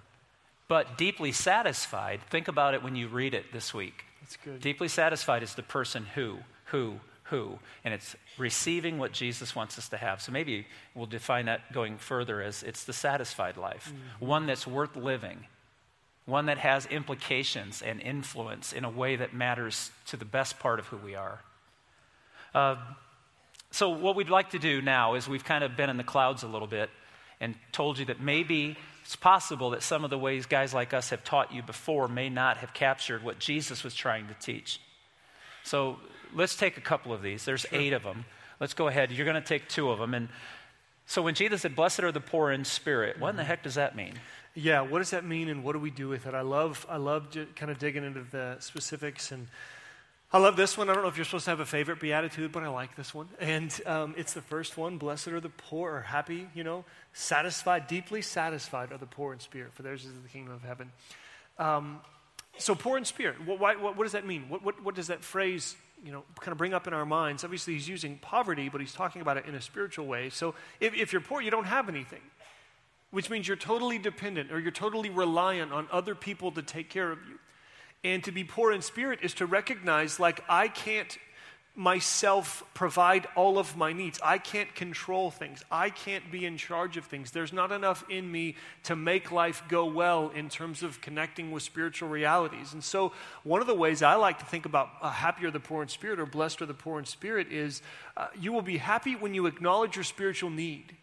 But 0.68 0.96
deeply 0.96 1.32
satisfied, 1.32 2.22
think 2.30 2.48
about 2.48 2.76
it 2.76 2.84
when 2.84 2.96
you 2.96 3.08
read 3.08 3.34
it 3.34 3.52
this 3.52 3.74
week. 3.74 4.06
That's 4.22 4.38
good. 4.38 4.62
Deeply 4.62 4.90
satisfied 4.90 5.42
is 5.42 5.56
the 5.56 5.64
person 5.64 6.06
who, 6.14 6.38
who, 6.66 7.00
who, 7.26 7.58
and 7.84 7.94
it's 7.94 8.16
receiving 8.38 9.00
what 9.00 9.12
Jesus 9.12 9.56
wants 9.56 9.78
us 9.78 9.90
to 9.90 9.98
have. 9.98 10.22
So 10.22 10.32
maybe 10.32 10.68
we'll 10.94 11.08
define 11.08 11.46
that 11.46 11.74
going 11.74 11.98
further 11.98 12.42
as 12.42 12.62
it's 12.62 12.84
the 12.84 12.94
satisfied 12.94 13.58
life, 13.58 13.92
mm-hmm. 13.92 14.26
one 14.26 14.46
that's 14.46 14.68
worth 14.68 14.96
living, 14.96 15.46
one 16.26 16.46
that 16.46 16.60
has 16.60 16.86
implications 16.86 17.82
and 17.82 18.00
influence 18.00 18.74
in 18.74 18.86
a 18.86 18.90
way 18.90 19.16
that 19.16 19.34
matters 19.34 19.92
to 20.08 20.18
the 20.18 20.26
best 20.26 20.60
part 20.60 20.80
of 20.80 20.86
who 20.88 20.98
we 20.98 21.16
are. 21.16 21.42
Uh, 22.54 22.76
so, 23.72 23.90
what 23.90 24.16
we'd 24.16 24.30
like 24.30 24.52
to 24.52 24.60
do 24.60 24.82
now 24.82 25.16
is 25.16 25.28
we've 25.28 25.44
kind 25.44 25.64
of 25.64 25.76
been 25.76 25.90
in 25.90 25.98
the 25.98 26.04
clouds 26.04 26.44
a 26.44 26.48
little 26.48 26.68
bit 26.68 26.90
and 27.42 27.56
told 27.72 27.98
you 27.98 28.06
that 28.06 28.22
maybe 28.22 28.78
it's 29.02 29.16
possible 29.16 29.72
that 29.72 29.84
some 29.84 30.04
of 30.04 30.10
the 30.10 30.18
ways 30.18 30.46
guys 30.46 30.74
like 30.74 30.94
us 30.94 31.10
have 31.10 31.24
taught 31.24 31.54
you 31.54 31.62
before 31.62 32.08
may 32.08 32.30
not 32.30 32.58
have 32.58 32.74
captured 32.74 33.24
what 33.24 33.40
Jesus 33.40 33.84
was 33.84 33.94
trying 33.94 34.28
to 34.28 34.34
teach. 34.36 34.80
So, 35.66 35.98
let's 36.34 36.56
take 36.56 36.78
a 36.78 36.82
couple 36.82 37.12
of 37.12 37.22
these. 37.22 37.44
There's 37.44 37.62
sure. 37.62 37.80
eight 37.80 37.94
of 37.94 38.04
them. 38.04 38.26
Let's 38.60 38.74
go 38.74 38.88
ahead. 38.88 39.12
You're 39.12 39.26
going 39.26 39.42
to 39.42 39.48
take 39.48 39.68
two 39.68 39.90
of 39.90 40.00
them. 40.00 40.14
And 40.14 40.30
so 41.06 41.22
when 41.22 41.36
Jesus 41.36 41.62
said, 41.62 41.76
Blessed 41.76 42.02
are 42.02 42.12
the 42.12 42.22
poor 42.22 42.52
in 42.52 42.66
spirit, 42.66 43.20
what 43.20 43.30
in 43.30 43.36
the 43.36 43.42
mm-hmm. 43.42 43.50
heck 43.50 43.64
does 43.64 43.76
that 43.76 43.96
mean? 43.96 44.14
Yeah, 44.54 44.82
what 44.82 45.00
does 45.00 45.10
that 45.10 45.26
mean 45.26 45.50
and 45.50 45.64
what 45.64 45.74
do 45.74 45.80
we 45.80 45.92
do 45.92 46.08
with 46.08 46.26
it? 46.26 46.34
I 46.34 46.42
love, 46.42 46.86
I 46.90 46.98
love 46.98 47.36
kind 47.56 47.72
of 47.72 47.78
digging 47.78 48.06
into 48.06 48.24
the 48.32 48.58
specifics 48.60 49.32
and 49.32 49.48
I 50.32 50.40
love 50.40 50.56
this 50.56 50.78
one. 50.78 50.90
I 50.90 50.94
don't 50.94 51.04
know 51.04 51.10
if 51.10 51.18
you're 51.18 51.26
supposed 51.26 51.46
to 51.46 51.52
have 51.52 51.60
a 51.60 51.66
favorite 51.66 52.00
beatitude, 52.00 52.52
but 52.52 52.64
I 52.64 52.68
like 52.70 52.96
this 52.96 53.14
one. 53.14 53.28
And 53.40 53.80
um, 53.86 54.16
it's 54.18 54.34
the 54.34 54.42
first 54.42 54.78
one 54.78 54.98
Blessed 54.98 55.28
are 55.30 55.40
the 55.40 55.50
poor, 55.50 55.94
or 55.94 56.02
happy, 56.02 56.48
you 56.54 56.64
know, 56.64 56.84
satisfied, 57.14 57.88
deeply 57.88 58.22
satisfied 58.22 58.92
are 58.92 58.98
the 58.98 59.06
poor 59.06 59.34
in 59.34 59.40
spirit, 59.40 59.74
for 59.74 59.84
theirs 59.84 60.04
is 60.04 60.12
the 60.22 60.30
kingdom 60.30 60.54
of 60.54 60.64
heaven. 60.64 60.92
Um, 61.58 62.02
so, 62.58 62.76
poor 62.76 62.98
in 62.98 63.06
spirit, 63.06 63.46
what, 63.46 63.60
why, 63.60 63.76
what, 63.76 63.98
what, 63.98 64.04
does 64.04 64.14
that 64.14 64.26
mean? 64.26 64.50
What, 64.50 64.64
what, 64.64 64.84
what 64.84 64.96
does 64.96 65.08
that 65.08 65.24
phrase 65.24 65.76
you 66.06 66.12
know, 66.12 66.24
kind 66.40 66.52
of 66.52 66.58
bring 66.58 66.74
up 66.74 66.88
in 66.88 66.94
our 66.94 67.06
minds. 67.06 67.44
Obviously, 67.44 67.74
he's 67.74 67.88
using 67.88 68.18
poverty, 68.20 68.70
but 68.70 68.80
he's 68.80 68.94
talking 68.94 69.22
about 69.22 69.38
it 69.38 69.46
in 69.46 69.56
a 69.56 69.62
spiritual 69.62 70.06
way. 70.06 70.30
So 70.30 70.54
if, 70.80 70.94
if 70.94 71.12
you're 71.12 71.22
poor, 71.22 71.42
you 71.42 71.50
don't 71.50 71.66
have 71.66 71.90
anything, 71.90 72.22
which 73.10 73.30
means 73.30 73.48
you're 73.48 73.58
totally 73.58 73.98
dependent 73.98 74.52
or 74.52 74.60
you're 74.60 74.72
totally 74.72 75.10
reliant 75.10 75.74
on 75.74 75.88
other 75.92 76.14
people 76.14 76.52
to 76.52 76.62
take 76.62 76.90
care 76.90 77.12
of 77.12 77.20
you. 77.28 77.40
And 78.04 78.24
to 78.26 78.32
be 78.32 78.44
poor 78.44 78.72
in 78.72 78.84
spirit 78.84 79.20
is 79.24 79.34
to 79.36 79.48
recognize, 79.48 80.20
like, 80.20 80.44
I 80.48 80.68
can't 80.68 81.18
myself 81.76 82.64
provide 82.74 83.28
all 83.36 83.60
of 83.60 83.76
my 83.76 83.92
needs. 83.92 84.20
I 84.24 84.38
can't 84.38 84.74
control 84.76 85.30
things. 85.30 85.64
I 85.70 85.90
can't 85.90 86.32
be 86.32 86.46
in 86.46 86.58
charge 86.58 86.96
of 86.96 87.06
things. 87.06 87.32
There's 87.32 87.52
not 87.52 87.72
enough 87.74 88.06
in 88.10 88.32
me 88.32 88.56
to 88.84 88.96
make 88.96 89.32
life 89.32 89.62
go 89.68 89.86
well 89.86 90.30
in 90.30 90.48
terms 90.48 90.84
of 90.84 91.02
connecting 91.02 91.52
with 91.52 91.64
spiritual 91.64 92.08
realities. 92.08 92.74
And 92.74 92.84
so, 92.84 93.12
one 93.44 93.60
of 93.60 93.68
the 93.68 93.76
ways 93.76 94.02
I 94.02 94.16
like 94.16 94.40
to 94.40 94.46
think 94.46 94.66
about 94.66 94.90
uh, 95.02 95.10
happier 95.10 95.52
the 95.52 95.60
poor 95.60 95.84
in 95.84 95.90
spirit 95.90 96.20
or 96.20 96.26
blessed 96.26 96.62
are 96.62 96.66
the 96.66 96.74
poor 96.74 96.98
in 96.98 97.06
spirit 97.06 97.52
is 97.52 97.82
uh, 98.16 98.28
you 98.40 98.54
will 98.54 98.62
be 98.62 98.78
happy 98.78 99.16
when 99.16 99.34
you 99.34 99.46
acknowledge 99.46 99.98
your 99.98 100.06
spiritual 100.06 100.50
need. 100.50 100.96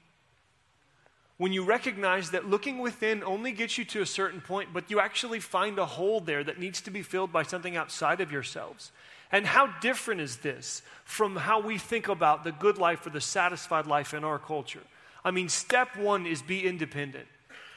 When 1.36 1.52
you 1.52 1.64
recognize 1.64 2.30
that 2.30 2.48
looking 2.48 2.78
within 2.78 3.22
only 3.24 3.52
gets 3.52 3.76
you 3.76 3.84
to 3.86 4.00
a 4.00 4.06
certain 4.06 4.40
point, 4.40 4.70
but 4.72 4.90
you 4.90 5.00
actually 5.00 5.40
find 5.40 5.78
a 5.78 5.86
hole 5.86 6.20
there 6.20 6.44
that 6.44 6.58
needs 6.58 6.80
to 6.82 6.90
be 6.90 7.02
filled 7.02 7.32
by 7.32 7.42
something 7.42 7.76
outside 7.76 8.20
of 8.20 8.30
yourselves. 8.30 8.92
And 9.32 9.46
how 9.46 9.66
different 9.80 10.20
is 10.20 10.36
this 10.36 10.82
from 11.04 11.36
how 11.36 11.60
we 11.60 11.78
think 11.78 12.08
about 12.08 12.44
the 12.44 12.52
good 12.52 12.78
life 12.78 13.06
or 13.06 13.10
the 13.10 13.20
satisfied 13.20 13.86
life 13.86 14.12
in 14.12 14.24
our 14.24 14.38
culture? 14.38 14.82
I 15.24 15.30
mean, 15.30 15.48
step 15.48 15.96
one 15.96 16.26
is 16.26 16.42
be 16.42 16.66
independent. 16.66 17.26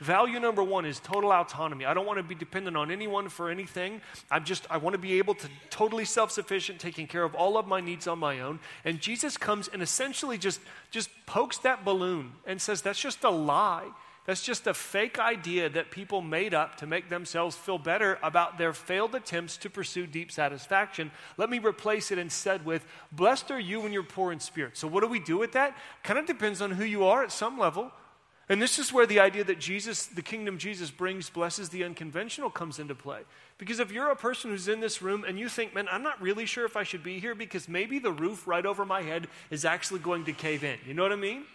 Value 0.02 0.42
number 0.42 0.62
one 0.62 0.86
is 0.86 1.00
total 1.00 1.32
autonomy. 1.32 1.86
I 1.86 1.94
don't 1.94 2.06
want 2.06 2.18
to 2.18 2.24
be 2.24 2.36
dependent 2.36 2.76
on 2.76 2.92
anyone 2.92 3.30
for 3.30 3.50
anything. 3.50 4.02
I'm 4.30 4.44
just, 4.44 4.70
I 4.70 4.76
want 4.76 4.94
to 4.94 4.98
be 4.98 5.18
able 5.20 5.36
to 5.36 5.48
totally 5.70 6.04
self 6.04 6.32
sufficient, 6.32 6.80
taking 6.80 7.08
care 7.08 7.24
of 7.24 7.34
all 7.34 7.58
of 7.58 7.66
my 7.66 7.80
needs 7.80 8.06
on 8.06 8.20
my 8.20 8.42
own. 8.42 8.60
And 8.84 9.00
Jesus 9.00 9.38
comes 9.38 9.70
and 9.70 9.82
essentially 9.82 10.38
just, 10.38 10.60
just 10.92 11.10
pokes 11.26 11.60
that 11.60 11.86
balloon 11.86 12.34
and 12.46 12.62
says, 12.62 12.82
that's 12.82 13.00
just 13.00 13.24
a 13.24 13.30
lie. 13.30 13.88
That's 14.26 14.42
just 14.42 14.66
a 14.66 14.74
fake 14.74 15.20
idea 15.20 15.70
that 15.70 15.92
people 15.92 16.20
made 16.20 16.56
up 16.56 16.78
to 16.78 16.88
make 16.88 17.10
themselves 17.10 17.56
feel 17.56 17.78
better 17.78 18.18
about 18.24 18.58
their 18.58 18.74
failed 18.74 19.14
attempts 19.14 19.56
to 19.58 19.70
pursue 19.70 20.08
deep 20.08 20.32
satisfaction. 20.32 21.12
Let 21.38 21.52
me 21.52 21.60
replace 21.60 22.10
it 22.12 22.18
instead 22.18 22.66
with, 22.66 22.86
Blessed 23.12 23.52
are 23.52 23.60
you 23.60 23.82
when 23.82 23.94
you're 23.94 24.02
poor 24.02 24.32
in 24.32 24.40
spirit. 24.40 24.78
So, 24.78 24.88
what 24.88 25.02
do 25.02 25.08
we 25.08 25.20
do 25.20 25.38
with 25.38 25.52
that? 25.52 25.78
Kind 26.04 26.18
of 26.18 26.26
depends 26.26 26.60
on 26.60 26.72
who 26.72 26.84
you 26.84 27.06
are 27.06 27.24
at 27.24 27.32
some 27.32 27.60
level. 27.60 27.92
And 28.48 28.62
this 28.62 28.78
is 28.78 28.94
where 28.94 29.08
the 29.08 29.20
idea 29.20 29.44
that 29.44 29.60
Jesus, 29.60 30.06
the 30.06 30.22
kingdom 30.22 30.60
Jesus 30.60 30.92
brings, 30.92 31.32
blesses 31.32 31.70
the 31.70 31.84
unconventional 31.84 32.52
comes 32.52 32.78
into 32.78 32.94
play. 32.94 33.22
Because 33.58 33.80
if 33.80 33.92
you're 33.92 34.12
a 34.12 34.16
person 34.16 34.52
who's 34.52 34.68
in 34.68 34.82
this 34.82 35.02
room 35.02 35.24
and 35.28 35.40
you 35.40 35.50
think, 35.50 35.74
man, 35.74 35.88
I'm 35.92 36.04
not 36.04 36.22
really 36.22 36.46
sure 36.46 36.66
if 36.66 36.78
I 36.78 36.84
should 36.84 37.04
be 37.04 37.20
here 37.20 37.34
because 37.34 37.68
maybe 37.68 37.98
the 37.98 38.12
roof 38.12 38.46
right 38.48 38.66
over 38.66 38.86
my 38.86 39.02
head 39.02 39.28
is 39.50 39.66
actually 39.66 40.00
going 40.00 40.26
to 40.26 40.34
cave 40.34 40.64
in. 40.64 40.78
You 40.86 40.94
know 40.94 41.02
what 41.02 41.12
I 41.12 41.16
mean? 41.16 41.46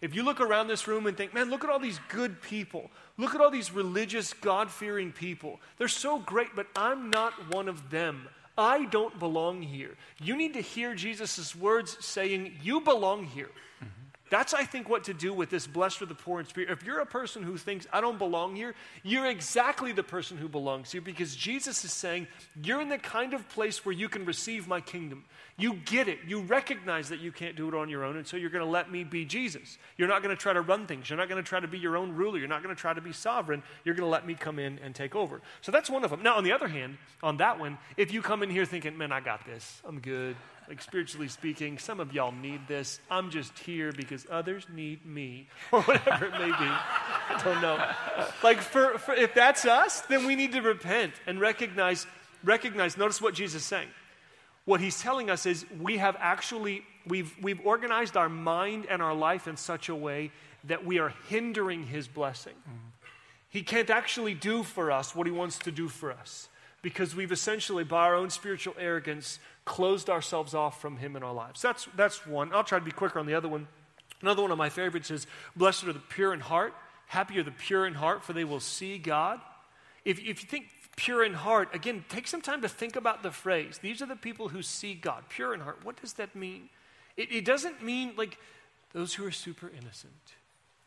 If 0.00 0.14
you 0.14 0.22
look 0.22 0.40
around 0.40 0.68
this 0.68 0.86
room 0.86 1.06
and 1.06 1.16
think, 1.16 1.34
man, 1.34 1.50
look 1.50 1.64
at 1.64 1.70
all 1.70 1.80
these 1.80 2.00
good 2.08 2.40
people. 2.40 2.90
Look 3.16 3.34
at 3.34 3.40
all 3.40 3.50
these 3.50 3.72
religious, 3.72 4.32
God 4.32 4.70
fearing 4.70 5.10
people. 5.10 5.60
They're 5.76 5.88
so 5.88 6.18
great, 6.18 6.54
but 6.54 6.66
I'm 6.76 7.10
not 7.10 7.52
one 7.52 7.68
of 7.68 7.90
them. 7.90 8.28
I 8.56 8.86
don't 8.86 9.18
belong 9.18 9.62
here. 9.62 9.96
You 10.20 10.36
need 10.36 10.54
to 10.54 10.60
hear 10.60 10.94
Jesus' 10.94 11.54
words 11.54 11.96
saying, 12.04 12.58
You 12.62 12.80
belong 12.80 13.24
here. 13.24 13.50
Mm-hmm. 13.82 13.97
That's, 14.30 14.54
I 14.54 14.64
think, 14.64 14.88
what 14.88 15.04
to 15.04 15.14
do 15.14 15.32
with 15.32 15.50
this 15.50 15.66
blessed 15.66 16.02
are 16.02 16.06
the 16.06 16.14
poor 16.14 16.40
in 16.40 16.46
spirit. 16.46 16.70
If 16.70 16.84
you're 16.84 17.00
a 17.00 17.06
person 17.06 17.42
who 17.42 17.56
thinks, 17.56 17.86
I 17.92 18.00
don't 18.00 18.18
belong 18.18 18.56
here, 18.56 18.74
you're 19.02 19.26
exactly 19.26 19.92
the 19.92 20.02
person 20.02 20.36
who 20.36 20.48
belongs 20.48 20.92
here 20.92 21.00
because 21.00 21.34
Jesus 21.34 21.84
is 21.84 21.92
saying, 21.92 22.26
You're 22.62 22.80
in 22.80 22.88
the 22.88 22.98
kind 22.98 23.34
of 23.34 23.48
place 23.48 23.84
where 23.84 23.94
you 23.94 24.08
can 24.08 24.24
receive 24.24 24.68
my 24.68 24.80
kingdom. 24.80 25.24
You 25.56 25.74
get 25.74 26.06
it. 26.06 26.20
You 26.26 26.40
recognize 26.42 27.08
that 27.08 27.18
you 27.18 27.32
can't 27.32 27.56
do 27.56 27.68
it 27.68 27.74
on 27.74 27.88
your 27.88 28.04
own, 28.04 28.16
and 28.16 28.26
so 28.26 28.36
you're 28.36 28.50
going 28.50 28.64
to 28.64 28.70
let 28.70 28.92
me 28.92 29.02
be 29.02 29.24
Jesus. 29.24 29.76
You're 29.96 30.08
not 30.08 30.22
going 30.22 30.34
to 30.34 30.40
try 30.40 30.52
to 30.52 30.60
run 30.60 30.86
things. 30.86 31.10
You're 31.10 31.16
not 31.16 31.28
going 31.28 31.42
to 31.42 31.48
try 31.48 31.58
to 31.58 31.66
be 31.66 31.78
your 31.78 31.96
own 31.96 32.12
ruler. 32.12 32.38
You're 32.38 32.48
not 32.48 32.62
going 32.62 32.74
to 32.74 32.80
try 32.80 32.94
to 32.94 33.00
be 33.00 33.12
sovereign. 33.12 33.62
You're 33.84 33.96
going 33.96 34.06
to 34.06 34.10
let 34.10 34.26
me 34.26 34.34
come 34.34 34.58
in 34.58 34.78
and 34.84 34.94
take 34.94 35.16
over. 35.16 35.40
So 35.60 35.72
that's 35.72 35.90
one 35.90 36.04
of 36.04 36.10
them. 36.10 36.22
Now, 36.22 36.36
on 36.36 36.44
the 36.44 36.52
other 36.52 36.68
hand, 36.68 36.98
on 37.22 37.38
that 37.38 37.58
one, 37.58 37.78
if 37.96 38.12
you 38.12 38.22
come 38.22 38.44
in 38.44 38.50
here 38.50 38.64
thinking, 38.64 38.96
man, 38.96 39.10
I 39.10 39.20
got 39.20 39.44
this, 39.44 39.82
I'm 39.84 39.98
good, 39.98 40.36
like 40.68 40.82
spiritually 40.82 41.28
speaking, 41.28 41.78
some 41.78 41.98
of 41.98 42.12
y'all 42.12 42.32
need 42.32 42.68
this. 42.68 43.00
I'm 43.10 43.30
just 43.30 43.58
here 43.58 43.90
because 43.90 44.26
others 44.30 44.66
need 44.72 45.04
me, 45.06 45.48
or 45.72 45.80
whatever 45.82 46.26
it 46.26 46.32
may 46.32 46.46
be. 46.46 46.52
I 46.52 47.40
don't 47.42 47.62
know. 47.62 47.82
Like, 48.42 48.60
for, 48.60 48.98
for, 48.98 49.14
if 49.14 49.34
that's 49.34 49.64
us, 49.64 50.02
then 50.02 50.26
we 50.26 50.36
need 50.36 50.52
to 50.52 50.60
repent 50.60 51.14
and 51.26 51.40
recognize, 51.40 52.06
recognize, 52.44 52.98
notice 52.98 53.20
what 53.20 53.34
Jesus 53.34 53.62
is 53.62 53.66
saying. 53.66 53.88
What 54.66 54.80
he's 54.80 55.00
telling 55.00 55.30
us 55.30 55.46
is 55.46 55.64
we 55.80 55.96
have 55.96 56.16
actually, 56.20 56.82
we've, 57.06 57.34
we've 57.40 57.64
organized 57.64 58.18
our 58.18 58.28
mind 58.28 58.86
and 58.90 59.00
our 59.00 59.14
life 59.14 59.48
in 59.48 59.56
such 59.56 59.88
a 59.88 59.94
way 59.94 60.30
that 60.64 60.84
we 60.84 60.98
are 60.98 61.14
hindering 61.28 61.86
his 61.86 62.06
blessing. 62.06 62.52
Mm-hmm. 62.68 62.88
He 63.48 63.62
can't 63.62 63.88
actually 63.88 64.34
do 64.34 64.62
for 64.62 64.90
us 64.90 65.16
what 65.16 65.26
he 65.26 65.32
wants 65.32 65.58
to 65.60 65.70
do 65.70 65.88
for 65.88 66.12
us 66.12 66.48
because 66.88 67.14
we've 67.14 67.32
essentially, 67.32 67.84
by 67.84 68.06
our 68.06 68.14
own 68.14 68.30
spiritual 68.30 68.74
arrogance, 68.78 69.38
closed 69.66 70.08
ourselves 70.08 70.54
off 70.54 70.80
from 70.80 70.96
him 70.96 71.16
in 71.16 71.22
our 71.22 71.34
lives. 71.34 71.60
That's, 71.60 71.86
that's 71.94 72.26
one. 72.26 72.50
I'll 72.54 72.64
try 72.64 72.78
to 72.78 72.84
be 72.84 72.90
quicker 72.90 73.18
on 73.18 73.26
the 73.26 73.34
other 73.34 73.46
one. 73.46 73.68
Another 74.22 74.40
one 74.40 74.50
of 74.50 74.56
my 74.56 74.70
favorites 74.70 75.10
is 75.10 75.26
Blessed 75.54 75.84
are 75.84 75.92
the 75.92 75.98
pure 75.98 76.32
in 76.32 76.40
heart. 76.40 76.72
Happy 77.08 77.38
are 77.38 77.42
the 77.42 77.50
pure 77.50 77.86
in 77.86 77.92
heart, 77.92 78.24
for 78.24 78.32
they 78.32 78.44
will 78.44 78.58
see 78.58 78.96
God. 78.96 79.38
If, 80.06 80.18
if 80.18 80.42
you 80.42 80.48
think 80.48 80.68
pure 80.96 81.22
in 81.22 81.34
heart, 81.34 81.74
again, 81.74 82.06
take 82.08 82.26
some 82.26 82.40
time 82.40 82.62
to 82.62 82.70
think 82.70 82.96
about 82.96 83.22
the 83.22 83.32
phrase. 83.32 83.78
These 83.82 84.00
are 84.00 84.06
the 84.06 84.16
people 84.16 84.48
who 84.48 84.62
see 84.62 84.94
God, 84.94 85.24
pure 85.28 85.52
in 85.52 85.60
heart. 85.60 85.80
What 85.84 86.00
does 86.00 86.14
that 86.14 86.34
mean? 86.34 86.70
It, 87.18 87.30
it 87.30 87.44
doesn't 87.44 87.84
mean 87.84 88.14
like 88.16 88.38
those 88.94 89.12
who 89.12 89.26
are 89.26 89.30
super 89.30 89.70
innocent, 89.78 90.14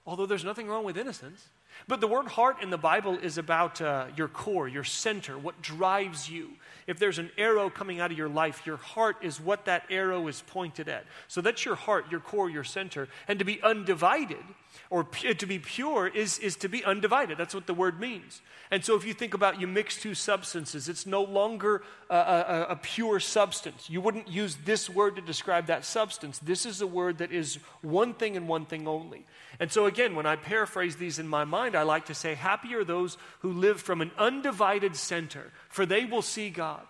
although 0.08 0.26
there's 0.26 0.44
nothing 0.44 0.68
wrong 0.68 0.84
with 0.84 0.98
innocence. 0.98 1.50
But 1.88 2.02
the 2.02 2.08
word 2.08 2.28
heart 2.28 2.62
in 2.62 2.70
the 2.70 2.78
Bible 2.78 3.18
is 3.18 3.38
about 3.38 3.82
uh, 3.82 4.08
your 4.16 4.28
core, 4.28 4.68
your 4.68 4.84
center, 4.84 5.38
what 5.38 5.62
drives 5.62 6.30
you. 6.30 6.50
If 6.88 7.00
there's 7.00 7.20
an 7.20 7.32
arrow 7.38 7.70
coming 7.70 8.00
out 8.00 8.12
of 8.12 8.18
your 8.18 8.30
life, 8.30 8.66
your 8.66 8.78
heart 8.78 9.18
is 9.22 9.40
what 9.40 9.66
that 9.66 9.84
arrow 9.90 10.28
is 10.28 10.42
pointed 10.48 10.90
at. 10.90 11.06
So 11.28 11.42
that's 11.42 11.64
your 11.64 11.76
heart, 11.76 12.12
your 12.12 12.20
core, 12.20 12.50
your 12.50 12.64
center. 12.64 13.08
And 13.28 13.40
to 13.40 13.46
be 13.46 13.62
undivided 13.62 14.44
or 14.90 15.04
to 15.04 15.46
be 15.46 15.60
pure 15.60 16.08
is, 16.08 16.40
is 16.40 16.56
to 16.58 16.70
be 16.70 16.84
undivided. 16.84 17.38
That's 17.38 17.54
what 17.54 17.68
the 17.68 17.74
word 17.74 18.00
means. 18.00 18.42
And 18.72 18.84
so 18.84 18.96
if 18.96 19.06
you 19.06 19.14
think 19.14 19.34
about 19.34 19.60
you 19.60 19.68
mix 19.68 19.98
two 19.98 20.14
substances, 20.14 20.88
it's 20.88 21.06
no 21.06 21.24
longer 21.24 21.84
a, 22.10 22.16
a, 22.16 22.66
a, 22.70 22.76
pure 22.76 23.20
substance. 23.20 23.90
You 23.90 24.02
wouldn't 24.02 24.30
use 24.30 24.58
this 24.66 24.90
word 24.90 25.18
to 25.18 25.22
describe 25.22 25.68
that 25.68 25.84
substance. 25.84 26.40
This 26.40 26.66
is 26.66 26.82
a 26.82 26.88
word 26.88 27.18
that 27.20 27.32
is 27.32 27.60
one 27.82 28.14
thing 28.14 28.38
and 28.38 28.48
one 28.48 28.66
thing 28.66 28.88
only. 28.88 29.26
And 29.60 29.72
so 29.72 29.86
again, 29.86 30.16
when 30.16 30.26
I 30.26 30.36
paraphrase 30.38 30.96
these 30.96 31.20
in 31.20 31.28
my 31.28 31.44
mind, 31.44 31.61
I 31.70 31.84
like 31.84 32.06
to 32.06 32.14
say, 32.14 32.36
Happy 32.36 32.74
are 32.76 32.84
those 32.84 33.18
who 33.40 33.52
live 33.52 33.82
from 33.82 34.02
an 34.02 34.12
undivided 34.18 34.96
center, 34.96 35.52
for 35.70 35.86
they 35.86 36.06
will 36.06 36.22
see 36.22 36.50
God. 36.50 36.82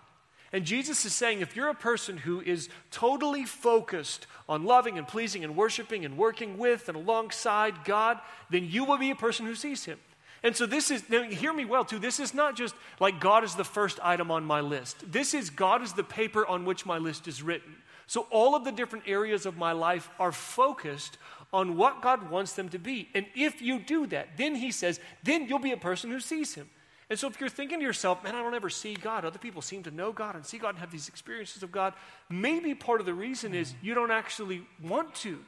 And 0.53 0.65
Jesus 0.65 1.05
is 1.05 1.13
saying 1.13 1.39
if 1.39 1.55
you're 1.55 1.69
a 1.69 1.73
person 1.73 2.17
who 2.17 2.41
is 2.41 2.67
totally 2.91 3.45
focused 3.45 4.27
on 4.49 4.65
loving 4.65 4.97
and 4.97 5.07
pleasing 5.07 5.43
and 5.43 5.55
worshiping 5.55 6.03
and 6.03 6.17
working 6.17 6.57
with 6.57 6.89
and 6.89 6.97
alongside 6.97 7.85
God, 7.85 8.19
then 8.49 8.65
you 8.65 8.83
will 8.83 8.97
be 8.97 9.11
a 9.11 9.15
person 9.15 9.45
who 9.45 9.55
sees 9.55 9.85
Him. 9.85 9.97
And 10.43 10.55
so 10.55 10.65
this 10.65 10.91
is, 10.91 11.07
now 11.09 11.23
hear 11.23 11.53
me 11.53 11.65
well 11.65 11.85
too, 11.85 11.99
this 11.99 12.19
is 12.19 12.33
not 12.33 12.55
just 12.55 12.75
like 12.99 13.19
God 13.19 13.43
is 13.43 13.55
the 13.55 13.63
first 13.63 13.99
item 14.01 14.31
on 14.31 14.43
my 14.43 14.59
list. 14.59 15.09
This 15.09 15.33
is 15.33 15.49
God 15.49 15.83
is 15.83 15.93
the 15.93 16.03
paper 16.03 16.45
on 16.45 16.65
which 16.65 16.85
my 16.85 16.97
list 16.97 17.27
is 17.27 17.43
written. 17.43 17.75
So 18.07 18.27
all 18.29 18.55
of 18.55 18.65
the 18.65 18.71
different 18.71 19.07
areas 19.07 19.45
of 19.45 19.55
my 19.55 19.71
life 19.71 20.09
are 20.19 20.33
focused 20.33 21.17
on 21.53 21.77
what 21.77 22.01
God 22.01 22.29
wants 22.29 22.53
them 22.53 22.69
to 22.69 22.79
be. 22.79 23.09
And 23.13 23.25
if 23.35 23.61
you 23.61 23.79
do 23.79 24.07
that, 24.07 24.37
then 24.37 24.55
He 24.55 24.71
says, 24.71 24.99
then 25.23 25.47
you'll 25.47 25.59
be 25.59 25.71
a 25.71 25.77
person 25.77 26.09
who 26.09 26.19
sees 26.19 26.55
Him. 26.55 26.69
And 27.09 27.19
so 27.19 27.27
if 27.27 27.41
you're 27.41 27.49
thinking 27.49 27.79
to 27.79 27.85
yourself, 27.85 28.23
man, 28.23 28.35
I 28.35 28.41
don't 28.41 28.55
ever 28.55 28.69
see 28.69 28.93
God, 28.93 29.25
other 29.25 29.37
people 29.37 29.61
seem 29.61 29.83
to 29.83 29.91
know 29.91 30.13
God 30.13 30.35
and 30.35 30.45
see 30.45 30.57
God 30.57 30.69
and 30.69 30.77
have 30.79 30.91
these 30.91 31.09
experiences 31.09 31.61
of 31.61 31.69
God, 31.69 31.93
maybe 32.29 32.73
part 32.73 33.01
of 33.01 33.05
the 33.05 33.13
reason 33.13 33.53
is 33.53 33.73
you 33.81 33.93
don't 33.93 34.11
actually 34.11 34.65
want 34.81 35.13
to. 35.15 35.39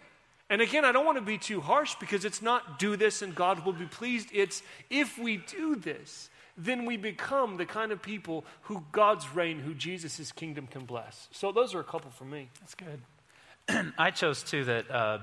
And 0.49 0.61
again, 0.61 0.83
I 0.83 0.91
don't 0.91 1.05
want 1.05 1.17
to 1.17 1.23
be 1.23 1.37
too 1.37 1.61
harsh 1.61 1.95
because 2.01 2.25
it's 2.25 2.41
not 2.41 2.79
do 2.79 2.97
this 2.97 3.21
and 3.21 3.33
God 3.33 3.65
will 3.65 3.71
be 3.71 3.85
pleased. 3.85 4.27
It's 4.33 4.61
if 4.89 5.17
we 5.17 5.37
do 5.37 5.77
this, 5.77 6.29
then 6.57 6.85
we 6.85 6.97
become 6.97 7.55
the 7.55 7.65
kind 7.65 7.93
of 7.93 8.01
people 8.01 8.43
who 8.63 8.83
God's 8.91 9.33
reign, 9.33 9.59
who 9.59 9.73
Jesus' 9.73 10.33
kingdom 10.33 10.67
can 10.67 10.83
bless. 10.83 11.29
So 11.31 11.53
those 11.53 11.73
are 11.73 11.79
a 11.79 11.85
couple 11.85 12.11
for 12.11 12.25
me. 12.25 12.49
That's 12.59 12.75
good. 12.75 13.93
I 13.97 14.11
chose 14.11 14.43
two 14.43 14.65
that 14.65 14.91
uh, 14.91 15.19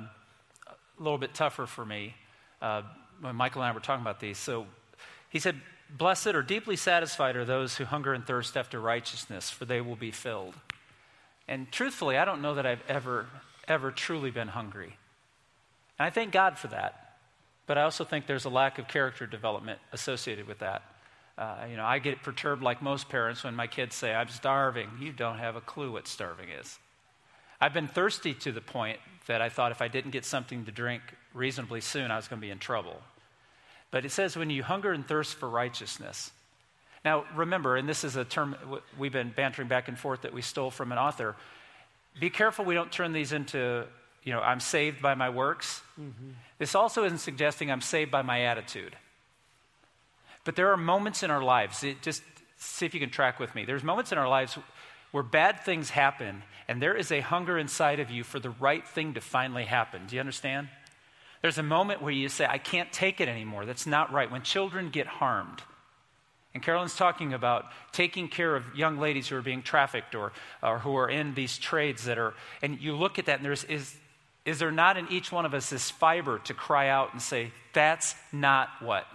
a 1.00 1.02
little 1.02 1.18
bit 1.18 1.34
tougher 1.34 1.66
for 1.66 1.84
me 1.84 2.14
uh, 2.60 2.82
when 3.20 3.34
Michael 3.34 3.62
and 3.62 3.70
I 3.70 3.74
were 3.74 3.80
talking 3.80 4.02
about 4.02 4.20
these. 4.20 4.38
So 4.38 4.66
he 5.30 5.38
said, 5.38 5.60
Blessed 5.96 6.28
or 6.28 6.42
deeply 6.42 6.76
satisfied 6.76 7.34
are 7.34 7.44
those 7.44 7.76
who 7.76 7.84
hunger 7.84 8.12
and 8.12 8.24
thirst 8.24 8.56
after 8.56 8.78
righteousness, 8.78 9.50
for 9.50 9.64
they 9.64 9.80
will 9.80 9.96
be 9.96 10.12
filled. 10.12 10.54
And 11.48 11.70
truthfully, 11.72 12.16
I 12.16 12.24
don't 12.24 12.42
know 12.42 12.54
that 12.54 12.64
I've 12.64 12.82
ever, 12.88 13.26
ever 13.66 13.90
truly 13.90 14.30
been 14.30 14.48
hungry. 14.48 14.96
And 15.98 16.06
I 16.06 16.10
thank 16.10 16.30
God 16.30 16.58
for 16.58 16.68
that. 16.68 17.16
But 17.66 17.76
I 17.76 17.82
also 17.82 18.04
think 18.04 18.26
there's 18.26 18.44
a 18.44 18.50
lack 18.50 18.78
of 18.78 18.86
character 18.86 19.26
development 19.26 19.80
associated 19.92 20.46
with 20.46 20.60
that. 20.60 20.82
Uh, 21.36 21.66
you 21.68 21.76
know, 21.76 21.84
I 21.84 21.98
get 21.98 22.22
perturbed 22.22 22.62
like 22.62 22.82
most 22.82 23.08
parents 23.08 23.42
when 23.42 23.56
my 23.56 23.66
kids 23.66 23.96
say, 23.96 24.14
I'm 24.14 24.28
starving. 24.28 24.90
You 25.00 25.12
don't 25.12 25.38
have 25.38 25.56
a 25.56 25.60
clue 25.60 25.90
what 25.90 26.06
starving 26.06 26.50
is. 26.50 26.78
I've 27.60 27.74
been 27.74 27.88
thirsty 27.88 28.34
to 28.34 28.52
the 28.52 28.60
point 28.60 28.98
that 29.26 29.42
I 29.42 29.48
thought 29.48 29.72
if 29.72 29.82
I 29.82 29.88
didn't 29.88 30.12
get 30.12 30.24
something 30.24 30.64
to 30.64 30.72
drink 30.72 31.02
reasonably 31.34 31.80
soon, 31.80 32.10
I 32.10 32.16
was 32.16 32.28
going 32.28 32.40
to 32.40 32.46
be 32.46 32.50
in 32.50 32.58
trouble. 32.58 33.00
But 33.90 34.04
it 34.04 34.12
says, 34.12 34.36
when 34.36 34.50
you 34.50 34.62
hunger 34.62 34.92
and 34.92 35.06
thirst 35.06 35.34
for 35.34 35.48
righteousness. 35.48 36.30
Now, 37.04 37.24
remember, 37.34 37.76
and 37.76 37.88
this 37.88 38.04
is 38.04 38.16
a 38.16 38.24
term 38.24 38.56
we've 38.98 39.12
been 39.12 39.32
bantering 39.34 39.68
back 39.68 39.88
and 39.88 39.98
forth 39.98 40.22
that 40.22 40.32
we 40.32 40.42
stole 40.42 40.70
from 40.70 40.92
an 40.92 40.98
author. 40.98 41.36
Be 42.18 42.30
careful 42.30 42.64
we 42.64 42.74
don't 42.74 42.92
turn 42.92 43.12
these 43.12 43.32
into 43.32 43.86
you 44.22 44.32
know, 44.32 44.40
I'm 44.40 44.60
saved 44.60 45.00
by 45.00 45.14
my 45.14 45.30
works. 45.30 45.82
Mm-hmm. 46.00 46.30
This 46.58 46.74
also 46.74 47.04
isn't 47.04 47.18
suggesting 47.18 47.70
I'm 47.70 47.80
saved 47.80 48.10
by 48.10 48.22
my 48.22 48.42
attitude. 48.42 48.96
But 50.44 50.56
there 50.56 50.70
are 50.72 50.76
moments 50.76 51.22
in 51.22 51.30
our 51.30 51.42
lives, 51.42 51.82
it, 51.84 52.02
just 52.02 52.22
see 52.56 52.86
if 52.86 52.94
you 52.94 53.00
can 53.00 53.10
track 53.10 53.38
with 53.38 53.54
me. 53.54 53.64
There's 53.64 53.82
moments 53.82 54.12
in 54.12 54.18
our 54.18 54.28
lives 54.28 54.58
where 55.10 55.22
bad 55.22 55.60
things 55.60 55.90
happen, 55.90 56.42
and 56.68 56.80
there 56.80 56.96
is 56.96 57.10
a 57.10 57.20
hunger 57.20 57.58
inside 57.58 58.00
of 58.00 58.10
you 58.10 58.24
for 58.24 58.38
the 58.38 58.50
right 58.50 58.86
thing 58.86 59.14
to 59.14 59.20
finally 59.20 59.64
happen. 59.64 60.06
Do 60.06 60.16
you 60.16 60.20
understand? 60.20 60.68
There's 61.42 61.58
a 61.58 61.62
moment 61.62 62.02
where 62.02 62.12
you 62.12 62.28
say, 62.28 62.46
I 62.46 62.58
can't 62.58 62.92
take 62.92 63.20
it 63.20 63.28
anymore. 63.28 63.64
That's 63.64 63.86
not 63.86 64.12
right. 64.12 64.30
When 64.30 64.42
children 64.42 64.90
get 64.90 65.06
harmed, 65.06 65.62
and 66.52 66.62
Carolyn's 66.62 66.96
talking 66.96 67.32
about 67.32 67.66
taking 67.92 68.28
care 68.28 68.56
of 68.56 68.64
young 68.74 68.98
ladies 68.98 69.28
who 69.28 69.36
are 69.36 69.42
being 69.42 69.62
trafficked 69.62 70.14
or, 70.14 70.32
or 70.62 70.80
who 70.80 70.96
are 70.96 71.08
in 71.08 71.34
these 71.34 71.58
trades 71.58 72.04
that 72.04 72.18
are, 72.18 72.34
and 72.60 72.80
you 72.80 72.96
look 72.96 73.18
at 73.18 73.26
that 73.26 73.36
and 73.36 73.44
there's, 73.44 73.64
is, 73.64 73.94
is 74.44 74.58
there 74.58 74.72
not 74.72 74.96
in 74.96 75.06
each 75.10 75.30
one 75.30 75.46
of 75.46 75.54
us 75.54 75.70
this 75.70 75.90
fiber 75.90 76.40
to 76.40 76.54
cry 76.54 76.88
out 76.88 77.12
and 77.12 77.22
say, 77.22 77.52
that's 77.72 78.16
not 78.32 78.68
what? 78.80 79.06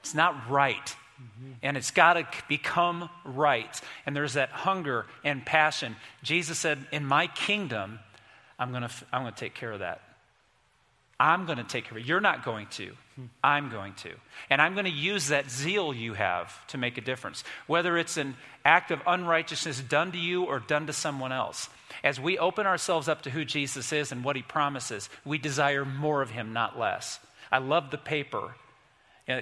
It's 0.00 0.14
not 0.14 0.50
right. 0.50 0.96
Mm-hmm. 1.20 1.52
And 1.62 1.76
it's 1.76 1.90
got 1.90 2.14
to 2.14 2.26
become 2.48 3.10
right. 3.24 3.80
And 4.06 4.16
there's 4.16 4.34
that 4.34 4.50
hunger 4.50 5.06
and 5.24 5.44
passion. 5.44 5.96
Jesus 6.22 6.58
said, 6.58 6.86
In 6.92 7.04
my 7.04 7.26
kingdom, 7.26 7.98
I'm 8.58 8.70
going 8.70 8.82
to 8.82 8.90
I'm 9.12 9.22
going 9.22 9.34
to 9.34 9.40
take 9.40 9.54
care 9.54 9.72
of 9.72 9.80
that. 9.80 10.00
I'm 11.18 11.44
going 11.44 11.58
to 11.58 11.64
take 11.64 11.84
care 11.84 11.98
of 11.98 12.04
it. 12.04 12.08
You're 12.08 12.20
not 12.20 12.44
going 12.44 12.66
to. 12.68 12.92
I'm 13.44 13.68
going 13.68 13.92
to. 13.96 14.12
And 14.48 14.62
I'm 14.62 14.72
going 14.72 14.86
to 14.86 14.90
use 14.90 15.28
that 15.28 15.50
zeal 15.50 15.92
you 15.92 16.14
have 16.14 16.66
to 16.68 16.78
make 16.78 16.96
a 16.96 17.02
difference, 17.02 17.44
whether 17.66 17.98
it's 17.98 18.16
an 18.16 18.36
act 18.64 18.90
of 18.90 19.02
unrighteousness 19.06 19.80
done 19.82 20.12
to 20.12 20.18
you 20.18 20.44
or 20.44 20.60
done 20.60 20.86
to 20.86 20.94
someone 20.94 21.30
else. 21.30 21.68
As 22.02 22.18
we 22.18 22.38
open 22.38 22.66
ourselves 22.66 23.08
up 23.08 23.22
to 23.22 23.30
who 23.30 23.44
Jesus 23.44 23.92
is 23.92 24.12
and 24.12 24.24
what 24.24 24.36
he 24.36 24.42
promises, 24.42 25.10
we 25.24 25.36
desire 25.36 25.84
more 25.84 26.22
of 26.22 26.30
him, 26.30 26.54
not 26.54 26.78
less. 26.78 27.20
I 27.52 27.58
love 27.58 27.90
the 27.90 27.98
paper. 27.98 28.54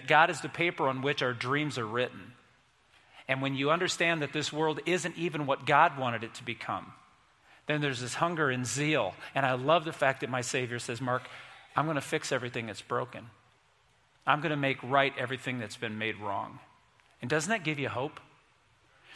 God 0.07 0.31
is 0.31 0.41
the 0.41 0.49
paper 0.49 0.89
on 0.89 1.03
which 1.03 1.23
our 1.23 1.33
dreams 1.33 1.79
are 1.79 1.87
written. 1.87 2.33
And 3.29 3.43
when 3.43 3.55
you 3.55 3.71
understand 3.71 4.23
that 4.23 4.33
this 4.33 4.53
world 4.53 4.81
isn't 4.87 5.17
even 5.17 5.47
what 5.47 5.67
God 5.67 5.99
wanted 5.99 6.25
it 6.25 6.35
to 6.35 6.45
become, 6.45 6.93
then 7.67 7.81
there's 7.81 8.01
this 8.01 8.15
hunger 8.15 8.51
and 8.51 8.67
zeal. 8.67 9.15
And 9.35 9.45
I 9.45 9.53
love 9.53 9.85
the 9.85 9.93
fact 9.93 10.21
that 10.21 10.31
my 10.31 10.41
Savior 10.41 10.79
says, 10.79 11.01
Mark, 11.01 11.29
I'm 11.77 11.85
going 11.85 11.97
to 11.97 12.01
fix 12.01 12.33
everything 12.33 12.67
that's 12.67 12.83
broken. 12.83 13.27
I'm 14.27 14.41
going 14.41 14.51
to 14.51 14.57
make 14.57 14.83
right 14.83 15.13
everything 15.19 15.59
that's 15.59 15.77
been 15.77 15.99
made 15.99 16.17
wrong. 16.17 16.59
And 17.21 17.31
doesn't 17.31 17.51
that 17.51 17.65
give 17.65 17.79
you 17.79 17.89
hope? 17.89 18.21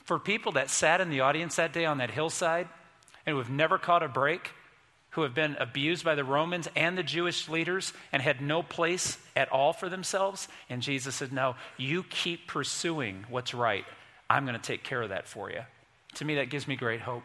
For 0.04 0.18
people 0.18 0.52
that 0.52 0.70
sat 0.70 1.00
in 1.00 1.10
the 1.10 1.20
audience 1.20 1.56
that 1.56 1.72
day 1.72 1.84
on 1.84 1.98
that 1.98 2.10
hillside 2.10 2.68
and 3.24 3.34
who 3.34 3.38
have 3.38 3.50
never 3.50 3.78
caught 3.78 4.02
a 4.02 4.08
break, 4.08 4.50
who 5.12 5.22
have 5.22 5.34
been 5.34 5.56
abused 5.58 6.04
by 6.04 6.14
the 6.14 6.24
Romans 6.24 6.68
and 6.74 6.96
the 6.96 7.02
Jewish 7.02 7.48
leaders 7.48 7.92
and 8.12 8.20
had 8.20 8.40
no 8.40 8.62
place 8.62 9.18
at 9.36 9.50
all 9.50 9.72
for 9.72 9.88
themselves, 9.88 10.48
and 10.68 10.82
Jesus 10.82 11.14
said, 11.14 11.32
No, 11.32 11.54
you 11.76 12.02
keep 12.02 12.46
pursuing 12.46 13.24
what's 13.28 13.54
right. 13.54 13.84
I'm 14.28 14.44
going 14.44 14.58
to 14.58 14.62
take 14.62 14.82
care 14.82 15.02
of 15.02 15.10
that 15.10 15.28
for 15.28 15.50
you. 15.50 15.60
To 16.14 16.24
me, 16.24 16.36
that 16.36 16.50
gives 16.50 16.66
me 16.66 16.76
great 16.76 17.00
hope. 17.00 17.22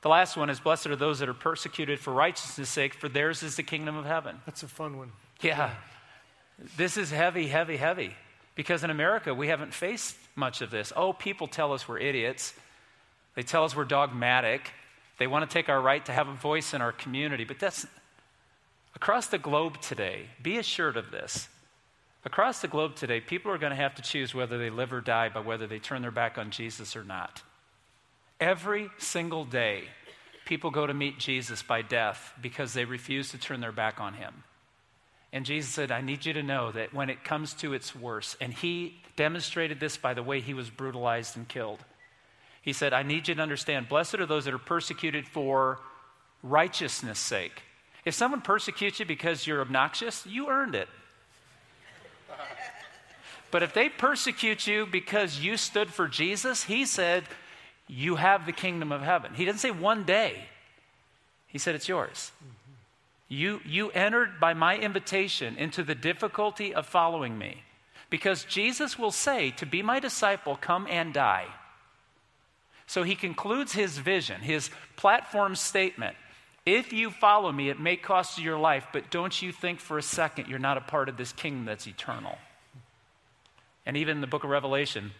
The 0.00 0.08
last 0.08 0.36
one 0.36 0.50
is 0.50 0.58
Blessed 0.58 0.88
are 0.88 0.96
those 0.96 1.20
that 1.20 1.28
are 1.28 1.34
persecuted 1.34 2.00
for 2.00 2.12
righteousness' 2.12 2.68
sake, 2.68 2.94
for 2.94 3.08
theirs 3.08 3.42
is 3.42 3.56
the 3.56 3.62
kingdom 3.62 3.96
of 3.96 4.04
heaven. 4.04 4.40
That's 4.46 4.62
a 4.62 4.68
fun 4.68 4.98
one. 4.98 5.12
Yeah. 5.40 5.70
This 6.76 6.96
is 6.96 7.10
heavy, 7.10 7.46
heavy, 7.46 7.76
heavy. 7.76 8.16
Because 8.54 8.84
in 8.84 8.90
America, 8.90 9.34
we 9.34 9.48
haven't 9.48 9.72
faced 9.72 10.16
much 10.34 10.60
of 10.60 10.70
this. 10.70 10.92
Oh, 10.96 11.12
people 11.12 11.46
tell 11.46 11.72
us 11.72 11.88
we're 11.88 11.98
idiots. 11.98 12.52
They 13.34 13.42
tell 13.42 13.64
us 13.64 13.74
we're 13.74 13.84
dogmatic. 13.84 14.72
They 15.22 15.28
want 15.28 15.48
to 15.48 15.54
take 15.54 15.68
our 15.68 15.80
right 15.80 16.04
to 16.06 16.12
have 16.12 16.26
a 16.26 16.34
voice 16.34 16.74
in 16.74 16.82
our 16.82 16.90
community. 16.90 17.44
But 17.44 17.60
that's 17.60 17.86
across 18.96 19.28
the 19.28 19.38
globe 19.38 19.80
today. 19.80 20.26
Be 20.42 20.58
assured 20.58 20.96
of 20.96 21.12
this. 21.12 21.48
Across 22.24 22.60
the 22.60 22.66
globe 22.66 22.96
today, 22.96 23.20
people 23.20 23.52
are 23.52 23.58
going 23.58 23.70
to 23.70 23.76
have 23.76 23.94
to 23.94 24.02
choose 24.02 24.34
whether 24.34 24.58
they 24.58 24.68
live 24.68 24.92
or 24.92 25.00
die 25.00 25.28
by 25.28 25.38
whether 25.38 25.68
they 25.68 25.78
turn 25.78 26.02
their 26.02 26.10
back 26.10 26.38
on 26.38 26.50
Jesus 26.50 26.96
or 26.96 27.04
not. 27.04 27.40
Every 28.40 28.90
single 28.98 29.44
day, 29.44 29.84
people 30.44 30.72
go 30.72 30.88
to 30.88 30.92
meet 30.92 31.20
Jesus 31.20 31.62
by 31.62 31.82
death 31.82 32.34
because 32.42 32.72
they 32.72 32.84
refuse 32.84 33.30
to 33.30 33.38
turn 33.38 33.60
their 33.60 33.70
back 33.70 34.00
on 34.00 34.14
him. 34.14 34.42
And 35.32 35.46
Jesus 35.46 35.70
said, 35.70 35.92
I 35.92 36.00
need 36.00 36.26
you 36.26 36.32
to 36.32 36.42
know 36.42 36.72
that 36.72 36.92
when 36.92 37.10
it 37.10 37.22
comes 37.22 37.54
to 37.54 37.74
its 37.74 37.94
worst, 37.94 38.38
and 38.40 38.52
he 38.52 39.00
demonstrated 39.14 39.78
this 39.78 39.96
by 39.96 40.14
the 40.14 40.22
way 40.24 40.40
he 40.40 40.52
was 40.52 40.68
brutalized 40.68 41.36
and 41.36 41.46
killed. 41.46 41.78
He 42.62 42.72
said, 42.72 42.92
I 42.92 43.02
need 43.02 43.28
you 43.28 43.34
to 43.34 43.42
understand, 43.42 43.88
blessed 43.88 44.14
are 44.14 44.26
those 44.26 44.46
that 44.46 44.54
are 44.54 44.58
persecuted 44.58 45.26
for 45.26 45.80
righteousness' 46.42 47.18
sake. 47.18 47.62
If 48.04 48.14
someone 48.14 48.40
persecutes 48.40 48.98
you 48.98 49.06
because 49.06 49.46
you're 49.46 49.60
obnoxious, 49.60 50.24
you 50.26 50.48
earned 50.48 50.74
it. 50.74 50.88
But 53.50 53.62
if 53.62 53.74
they 53.74 53.90
persecute 53.90 54.66
you 54.66 54.86
because 54.86 55.40
you 55.40 55.58
stood 55.58 55.92
for 55.92 56.08
Jesus, 56.08 56.64
he 56.64 56.86
said, 56.86 57.24
you 57.86 58.16
have 58.16 58.46
the 58.46 58.52
kingdom 58.52 58.90
of 58.90 59.02
heaven. 59.02 59.34
He 59.34 59.44
didn't 59.44 59.60
say 59.60 59.70
one 59.70 60.04
day, 60.04 60.44
he 61.46 61.58
said 61.58 61.74
it's 61.74 61.88
yours. 61.88 62.32
You, 63.28 63.60
you 63.66 63.90
entered 63.90 64.40
by 64.40 64.54
my 64.54 64.76
invitation 64.76 65.56
into 65.56 65.82
the 65.82 65.94
difficulty 65.94 66.74
of 66.74 66.86
following 66.86 67.36
me. 67.36 67.62
Because 68.08 68.44
Jesus 68.44 68.98
will 68.98 69.10
say, 69.10 69.50
To 69.52 69.66
be 69.66 69.82
my 69.82 70.00
disciple, 70.00 70.56
come 70.56 70.86
and 70.88 71.14
die. 71.14 71.46
So 72.92 73.04
he 73.04 73.14
concludes 73.14 73.72
his 73.72 73.96
vision, 73.96 74.42
his 74.42 74.68
platform 74.96 75.56
statement. 75.56 76.14
If 76.66 76.92
you 76.92 77.10
follow 77.10 77.50
me, 77.50 77.70
it 77.70 77.80
may 77.80 77.96
cost 77.96 78.36
you 78.36 78.44
your 78.44 78.58
life, 78.58 78.86
but 78.92 79.10
don't 79.10 79.40
you 79.40 79.50
think 79.50 79.80
for 79.80 79.96
a 79.96 80.02
second 80.02 80.48
you're 80.48 80.58
not 80.58 80.76
a 80.76 80.82
part 80.82 81.08
of 81.08 81.16
this 81.16 81.32
kingdom 81.32 81.64
that's 81.64 81.86
eternal. 81.86 82.36
And 83.86 83.96
even 83.96 84.16
in 84.16 84.20
the 84.20 84.26
book 84.26 84.44
of 84.44 84.50
Revelation, 84.50 85.12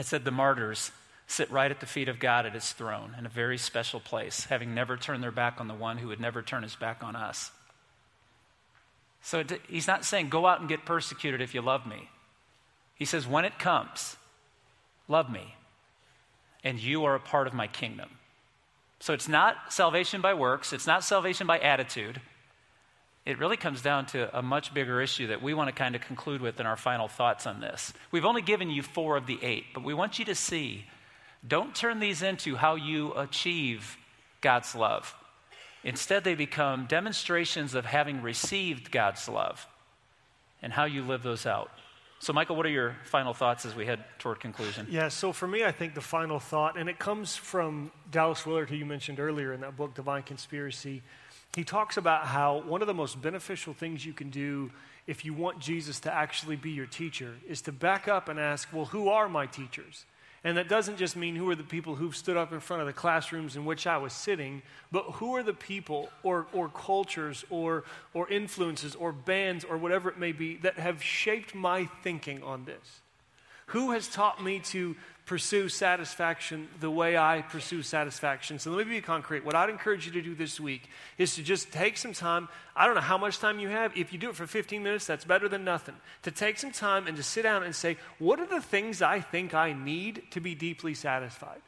it 0.00 0.06
said 0.06 0.24
the 0.24 0.32
martyrs 0.32 0.90
sit 1.28 1.48
right 1.48 1.70
at 1.70 1.78
the 1.78 1.86
feet 1.86 2.08
of 2.08 2.18
God 2.18 2.44
at 2.44 2.54
his 2.54 2.72
throne 2.72 3.14
in 3.16 3.24
a 3.24 3.28
very 3.28 3.56
special 3.56 4.00
place, 4.00 4.46
having 4.46 4.74
never 4.74 4.96
turned 4.96 5.22
their 5.22 5.30
back 5.30 5.60
on 5.60 5.68
the 5.68 5.74
one 5.74 5.98
who 5.98 6.08
would 6.08 6.18
never 6.18 6.42
turn 6.42 6.64
his 6.64 6.74
back 6.74 7.04
on 7.04 7.14
us. 7.14 7.52
So 9.22 9.44
he's 9.68 9.86
not 9.86 10.04
saying, 10.04 10.28
go 10.28 10.44
out 10.44 10.58
and 10.58 10.68
get 10.68 10.84
persecuted 10.84 11.40
if 11.40 11.54
you 11.54 11.62
love 11.62 11.86
me. 11.86 12.08
He 12.96 13.04
says, 13.04 13.28
when 13.28 13.44
it 13.44 13.60
comes, 13.60 14.16
love 15.06 15.30
me. 15.30 15.54
And 16.66 16.82
you 16.82 17.04
are 17.04 17.14
a 17.14 17.20
part 17.20 17.46
of 17.46 17.54
my 17.54 17.68
kingdom. 17.68 18.08
So 18.98 19.12
it's 19.12 19.28
not 19.28 19.72
salvation 19.72 20.20
by 20.20 20.34
works, 20.34 20.72
it's 20.72 20.86
not 20.86 21.04
salvation 21.04 21.46
by 21.46 21.60
attitude. 21.60 22.20
It 23.24 23.38
really 23.38 23.56
comes 23.56 23.82
down 23.82 24.06
to 24.06 24.36
a 24.36 24.42
much 24.42 24.74
bigger 24.74 25.00
issue 25.00 25.28
that 25.28 25.42
we 25.42 25.54
want 25.54 25.68
to 25.68 25.72
kind 25.72 25.94
of 25.94 26.00
conclude 26.00 26.40
with 26.40 26.58
in 26.58 26.66
our 26.66 26.76
final 26.76 27.06
thoughts 27.06 27.46
on 27.46 27.60
this. 27.60 27.92
We've 28.10 28.24
only 28.24 28.42
given 28.42 28.70
you 28.70 28.82
four 28.82 29.16
of 29.16 29.26
the 29.26 29.38
eight, 29.42 29.66
but 29.74 29.84
we 29.84 29.94
want 29.94 30.18
you 30.18 30.24
to 30.24 30.34
see 30.34 30.86
don't 31.46 31.74
turn 31.74 32.00
these 32.00 32.22
into 32.22 32.56
how 32.56 32.74
you 32.74 33.12
achieve 33.14 33.96
God's 34.40 34.74
love. 34.74 35.14
Instead, 35.84 36.24
they 36.24 36.34
become 36.34 36.86
demonstrations 36.86 37.74
of 37.74 37.86
having 37.86 38.22
received 38.22 38.90
God's 38.90 39.28
love 39.28 39.68
and 40.62 40.72
how 40.72 40.84
you 40.84 41.02
live 41.02 41.22
those 41.22 41.46
out. 41.46 41.70
So, 42.18 42.32
Michael, 42.32 42.56
what 42.56 42.64
are 42.66 42.70
your 42.70 42.96
final 43.04 43.34
thoughts 43.34 43.66
as 43.66 43.74
we 43.74 43.84
head 43.84 44.02
toward 44.18 44.40
conclusion? 44.40 44.86
Yeah, 44.90 45.08
so 45.08 45.32
for 45.32 45.46
me, 45.46 45.64
I 45.64 45.72
think 45.72 45.94
the 45.94 46.00
final 46.00 46.40
thought, 46.40 46.78
and 46.78 46.88
it 46.88 46.98
comes 46.98 47.36
from 47.36 47.90
Dallas 48.10 48.46
Willard, 48.46 48.70
who 48.70 48.76
you 48.76 48.86
mentioned 48.86 49.20
earlier 49.20 49.52
in 49.52 49.60
that 49.60 49.76
book, 49.76 49.94
Divine 49.94 50.22
Conspiracy. 50.22 51.02
He 51.54 51.62
talks 51.62 51.96
about 51.96 52.26
how 52.26 52.62
one 52.62 52.80
of 52.80 52.86
the 52.86 52.94
most 52.94 53.20
beneficial 53.20 53.74
things 53.74 54.04
you 54.04 54.12
can 54.12 54.30
do 54.30 54.70
if 55.06 55.24
you 55.24 55.34
want 55.34 55.58
Jesus 55.60 56.00
to 56.00 56.12
actually 56.12 56.56
be 56.56 56.70
your 56.70 56.86
teacher 56.86 57.34
is 57.46 57.60
to 57.62 57.72
back 57.72 58.08
up 58.08 58.28
and 58.28 58.40
ask, 58.40 58.68
well, 58.72 58.86
who 58.86 59.08
are 59.08 59.28
my 59.28 59.46
teachers? 59.46 60.04
And 60.46 60.56
that 60.58 60.68
doesn't 60.68 60.96
just 60.96 61.16
mean 61.16 61.34
who 61.34 61.50
are 61.50 61.56
the 61.56 61.64
people 61.64 61.96
who've 61.96 62.14
stood 62.14 62.36
up 62.36 62.52
in 62.52 62.60
front 62.60 62.80
of 62.80 62.86
the 62.86 62.92
classrooms 62.92 63.56
in 63.56 63.64
which 63.64 63.84
I 63.84 63.96
was 63.96 64.12
sitting, 64.12 64.62
but 64.92 65.02
who 65.14 65.34
are 65.34 65.42
the 65.42 65.52
people 65.52 66.08
or, 66.22 66.46
or 66.52 66.68
cultures 66.68 67.44
or, 67.50 67.82
or 68.14 68.28
influences 68.28 68.94
or 68.94 69.10
bands 69.10 69.64
or 69.64 69.76
whatever 69.76 70.08
it 70.08 70.18
may 70.20 70.30
be 70.30 70.54
that 70.58 70.78
have 70.78 71.02
shaped 71.02 71.52
my 71.52 71.86
thinking 72.04 72.44
on 72.44 72.64
this? 72.64 73.00
Who 73.70 73.90
has 73.90 74.06
taught 74.06 74.40
me 74.40 74.60
to 74.66 74.94
pursue 75.26 75.68
satisfaction 75.68 76.68
the 76.78 76.90
way 76.90 77.16
I 77.18 77.42
pursue 77.42 77.82
satisfaction. 77.82 78.60
So 78.60 78.70
let 78.70 78.86
me 78.86 78.94
be 78.94 79.00
concrete. 79.00 79.44
What 79.44 79.56
I'd 79.56 79.68
encourage 79.68 80.06
you 80.06 80.12
to 80.12 80.22
do 80.22 80.36
this 80.36 80.60
week 80.60 80.88
is 81.18 81.34
to 81.34 81.42
just 81.42 81.72
take 81.72 81.96
some 81.96 82.12
time. 82.12 82.48
I 82.76 82.86
don't 82.86 82.94
know 82.94 83.00
how 83.00 83.18
much 83.18 83.40
time 83.40 83.58
you 83.58 83.68
have. 83.68 83.96
If 83.96 84.12
you 84.12 84.20
do 84.20 84.30
it 84.30 84.36
for 84.36 84.46
15 84.46 84.82
minutes, 84.84 85.04
that's 85.04 85.24
better 85.24 85.48
than 85.48 85.64
nothing. 85.64 85.96
To 86.22 86.30
take 86.30 86.58
some 86.58 86.70
time 86.70 87.08
and 87.08 87.16
to 87.16 87.24
sit 87.24 87.42
down 87.42 87.64
and 87.64 87.74
say, 87.74 87.96
what 88.20 88.38
are 88.38 88.46
the 88.46 88.60
things 88.60 89.02
I 89.02 89.20
think 89.20 89.52
I 89.52 89.72
need 89.72 90.22
to 90.30 90.40
be 90.40 90.54
deeply 90.54 90.94
satisfied? 90.94 91.60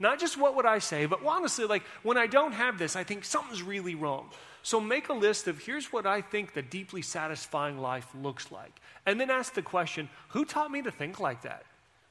Not 0.00 0.18
just 0.18 0.36
what 0.36 0.56
would 0.56 0.66
I 0.66 0.80
say, 0.80 1.06
but 1.06 1.24
honestly, 1.24 1.66
like 1.66 1.84
when 2.02 2.18
I 2.18 2.26
don't 2.26 2.52
have 2.52 2.78
this, 2.78 2.96
I 2.96 3.04
think 3.04 3.24
something's 3.24 3.62
really 3.62 3.94
wrong. 3.94 4.28
So 4.64 4.80
make 4.80 5.08
a 5.08 5.14
list 5.14 5.46
of 5.46 5.60
here's 5.60 5.92
what 5.92 6.04
I 6.04 6.20
think 6.20 6.52
the 6.52 6.62
deeply 6.62 7.02
satisfying 7.02 7.78
life 7.78 8.08
looks 8.20 8.50
like. 8.50 8.72
And 9.06 9.20
then 9.20 9.30
ask 9.30 9.54
the 9.54 9.62
question 9.62 10.08
who 10.30 10.44
taught 10.44 10.72
me 10.72 10.82
to 10.82 10.90
think 10.90 11.20
like 11.20 11.42
that? 11.42 11.64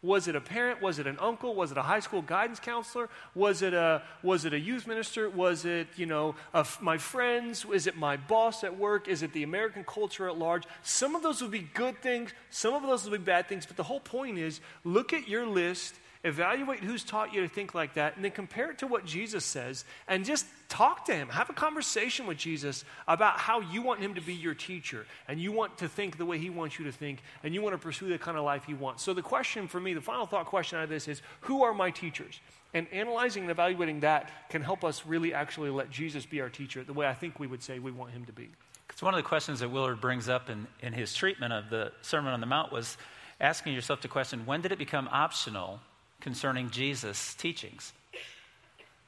Was 0.04 0.28
it 0.28 0.36
a 0.36 0.42
parent? 0.42 0.82
Was 0.82 1.00
it 1.00 1.08
an 1.08 1.18
uncle? 1.20 1.56
Was 1.56 1.72
it 1.72 1.78
a 1.78 1.82
high 1.82 2.02
school 2.02 2.22
guidance 2.22 2.60
counselor? 2.60 3.10
Was 3.34 3.62
it 3.62 3.74
a, 3.74 4.04
was 4.22 4.44
it 4.44 4.54
a 4.54 4.60
youth 4.60 4.86
minister? 4.86 5.30
Was 5.30 5.64
it, 5.64 5.88
you 5.96 6.06
know, 6.06 6.36
my 6.82 6.98
friends? 6.98 7.66
Is 7.74 7.88
it 7.88 7.96
my 7.96 8.18
boss 8.18 8.66
at 8.66 8.78
work? 8.78 9.08
Is 9.08 9.24
it 9.24 9.32
the 9.32 9.44
American 9.44 9.86
culture 9.86 10.28
at 10.28 10.38
large? 10.38 10.66
Some 10.84 11.16
of 11.16 11.24
those 11.24 11.42
will 11.42 11.50
be 11.50 11.70
good 11.74 12.02
things, 12.02 12.32
some 12.50 12.74
of 12.74 12.84
those 12.84 13.06
will 13.06 13.18
be 13.18 13.24
bad 13.24 13.48
things, 13.48 13.66
but 13.66 13.78
the 13.78 13.84
whole 13.84 14.02
point 14.02 14.38
is 14.38 14.60
look 14.84 15.14
at 15.14 15.30
your 15.30 15.48
list 15.48 15.96
evaluate 16.24 16.80
who's 16.80 17.04
taught 17.04 17.34
you 17.34 17.42
to 17.42 17.48
think 17.48 17.74
like 17.74 17.96
that, 17.96 18.16
and 18.16 18.24
then 18.24 18.32
compare 18.32 18.72
it 18.72 18.80
to 18.80 18.88
what 18.88 19.06
Jesus 19.06 19.44
says, 19.44 19.84
and 20.08 20.24
just 20.24 20.46
talk 20.70 21.06
to 21.06 21.14
him. 21.14 21.28
Have 21.30 21.50
a 21.50 21.54
conversation 21.54 22.26
with 22.26 22.38
Jesus 22.38 22.86
about 23.08 23.40
how 23.40 23.60
you 23.60 23.82
want 23.82 24.00
him 24.00 24.16
to 24.16 24.22
be 24.22 24.34
your 24.34 24.54
teacher, 24.54 25.06
and 25.28 25.40
you 25.40 25.52
want 25.52 25.78
to 25.80 25.88
think 25.88 26.18
the 26.18 26.26
way 26.26 26.38
he 26.38 26.50
wants 26.50 26.80
you 26.80 26.86
to 26.86 26.92
think, 26.92 27.22
and 27.44 27.54
you 27.54 27.62
want 27.62 27.74
to 27.74 27.78
pursue 27.78 28.08
the 28.08 28.18
kind 28.18 28.38
of 28.38 28.44
life 28.44 28.64
he 28.66 28.74
wants. 28.74 29.04
So, 29.04 29.14
the 29.14 29.22
question 29.22 29.68
for 29.68 29.80
me, 29.80 29.94
the 29.94 30.02
final 30.02 30.26
thought 30.26 30.46
question 30.46 30.78
out 30.78 30.86
of 30.86 30.90
this 30.90 31.08
is 31.08 31.22
who 31.42 31.64
are 31.64 31.74
my 31.74 31.92
teachers? 31.92 32.40
And 32.74 32.88
analyzing 32.92 33.44
and 33.44 33.52
evaluating 33.52 34.00
that 34.00 34.32
can 34.50 34.64
help 34.64 34.84
us 34.84 35.06
really 35.06 35.34
actually 35.34 35.70
let 35.70 35.92
Jesus 35.92 36.26
be 36.26 36.42
our 36.42 36.50
teacher 36.50 36.84
the 36.84 36.94
way 36.94 37.06
I 37.06 37.14
think 37.14 37.40
we 37.40 37.46
would 37.46 37.62
say 37.62 37.78
we 37.78 37.92
want 37.92 38.12
him 38.12 38.26
to 38.26 38.34
be. 38.34 38.50
It's 38.90 39.02
one 39.02 39.14
of 39.14 39.18
the 39.18 39.28
questions 39.28 39.60
that 39.60 39.70
Willard 39.70 40.02
brings 40.02 40.28
up 40.28 40.50
in, 40.50 40.68
in 40.82 40.94
his 40.94 41.14
treatment 41.14 41.54
of 41.54 41.70
the 41.70 41.92
Sermon 42.02 42.34
on 42.34 42.40
the 42.40 42.46
Mount 42.46 42.72
was 42.72 42.98
asking 43.40 43.74
yourself 43.74 44.02
the 44.02 44.08
question 44.08 44.46
when 44.46 44.62
did 44.62 44.72
it 44.72 44.80
become 44.80 45.08
optional 45.12 45.80
concerning 46.24 46.72
Jesus' 46.72 47.36
teachings. 47.36 47.94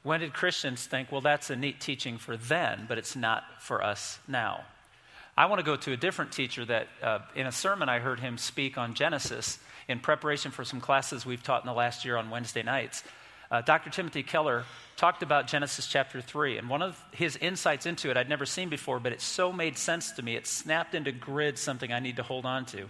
When 0.02 0.20
did 0.20 0.34
Christians 0.34 0.86
think, 0.86 1.10
well, 1.10 1.22
that's 1.22 1.50
a 1.50 1.56
neat 1.56 1.80
teaching 1.80 2.18
for 2.18 2.36
then, 2.36 2.84
but 2.86 2.98
it's 2.98 3.16
not 3.16 3.42
for 3.58 3.82
us 3.82 4.20
now? 4.28 4.60
I 5.36 5.46
want 5.46 5.58
to 5.58 5.64
go 5.64 5.76
to 5.76 5.92
a 5.92 5.96
different 5.96 6.30
teacher 6.30 6.64
that, 6.66 6.88
uh, 7.02 7.18
in 7.34 7.46
a 7.46 7.52
sermon, 7.52 7.88
I 7.88 7.98
heard 7.98 8.20
him 8.20 8.38
speak 8.38 8.78
on 8.78 8.94
Genesis 8.94 9.58
in 9.88 9.98
preparation 9.98 10.50
for 10.50 10.64
some 10.64 10.80
classes 10.80 11.26
we've 11.26 11.42
taught 11.42 11.62
in 11.62 11.66
the 11.66 11.72
last 11.72 12.04
year 12.04 12.16
on 12.16 12.30
Wednesday 12.30 12.62
nights. 12.62 13.02
Uh, 13.50 13.62
Dr. 13.62 13.90
Timothy 13.90 14.22
Keller 14.22 14.64
talked 14.96 15.22
about 15.22 15.46
Genesis 15.46 15.86
chapter 15.86 16.20
3, 16.20 16.58
and 16.58 16.68
one 16.68 16.82
of 16.82 17.02
his 17.12 17.36
insights 17.36 17.86
into 17.86 18.10
it 18.10 18.16
I'd 18.16 18.28
never 18.28 18.46
seen 18.46 18.68
before, 18.68 19.00
but 19.00 19.12
it 19.12 19.20
so 19.20 19.52
made 19.52 19.78
sense 19.78 20.12
to 20.12 20.22
me. 20.22 20.36
It 20.36 20.46
snapped 20.46 20.94
into 20.94 21.12
grid 21.12 21.58
something 21.58 21.92
I 21.92 22.00
need 22.00 22.16
to 22.16 22.22
hold 22.22 22.44
on 22.44 22.66
to. 22.66 22.88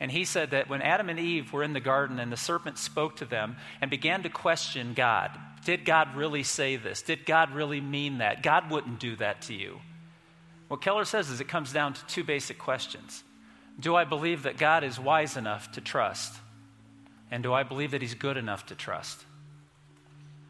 And 0.00 0.12
he 0.12 0.24
said 0.24 0.50
that 0.50 0.68
when 0.68 0.82
Adam 0.82 1.08
and 1.08 1.18
Eve 1.18 1.52
were 1.52 1.64
in 1.64 1.72
the 1.72 1.80
garden 1.80 2.20
and 2.20 2.30
the 2.30 2.36
serpent 2.36 2.78
spoke 2.78 3.16
to 3.16 3.24
them 3.24 3.56
and 3.80 3.90
began 3.90 4.22
to 4.22 4.28
question 4.28 4.94
God, 4.94 5.36
did 5.64 5.84
God 5.84 6.14
really 6.14 6.44
say 6.44 6.76
this? 6.76 7.02
Did 7.02 7.26
God 7.26 7.52
really 7.52 7.80
mean 7.80 8.18
that? 8.18 8.42
God 8.42 8.70
wouldn't 8.70 9.00
do 9.00 9.16
that 9.16 9.42
to 9.42 9.54
you. 9.54 9.80
What 10.68 10.82
Keller 10.82 11.04
says 11.04 11.30
is 11.30 11.40
it 11.40 11.48
comes 11.48 11.72
down 11.72 11.94
to 11.94 12.06
two 12.06 12.22
basic 12.22 12.58
questions 12.58 13.24
Do 13.80 13.96
I 13.96 14.04
believe 14.04 14.44
that 14.44 14.56
God 14.56 14.84
is 14.84 15.00
wise 15.00 15.36
enough 15.36 15.72
to 15.72 15.80
trust? 15.80 16.34
And 17.30 17.42
do 17.42 17.52
I 17.52 17.62
believe 17.62 17.90
that 17.90 18.00
he's 18.00 18.14
good 18.14 18.36
enough 18.36 18.66
to 18.66 18.74
trust? 18.74 19.24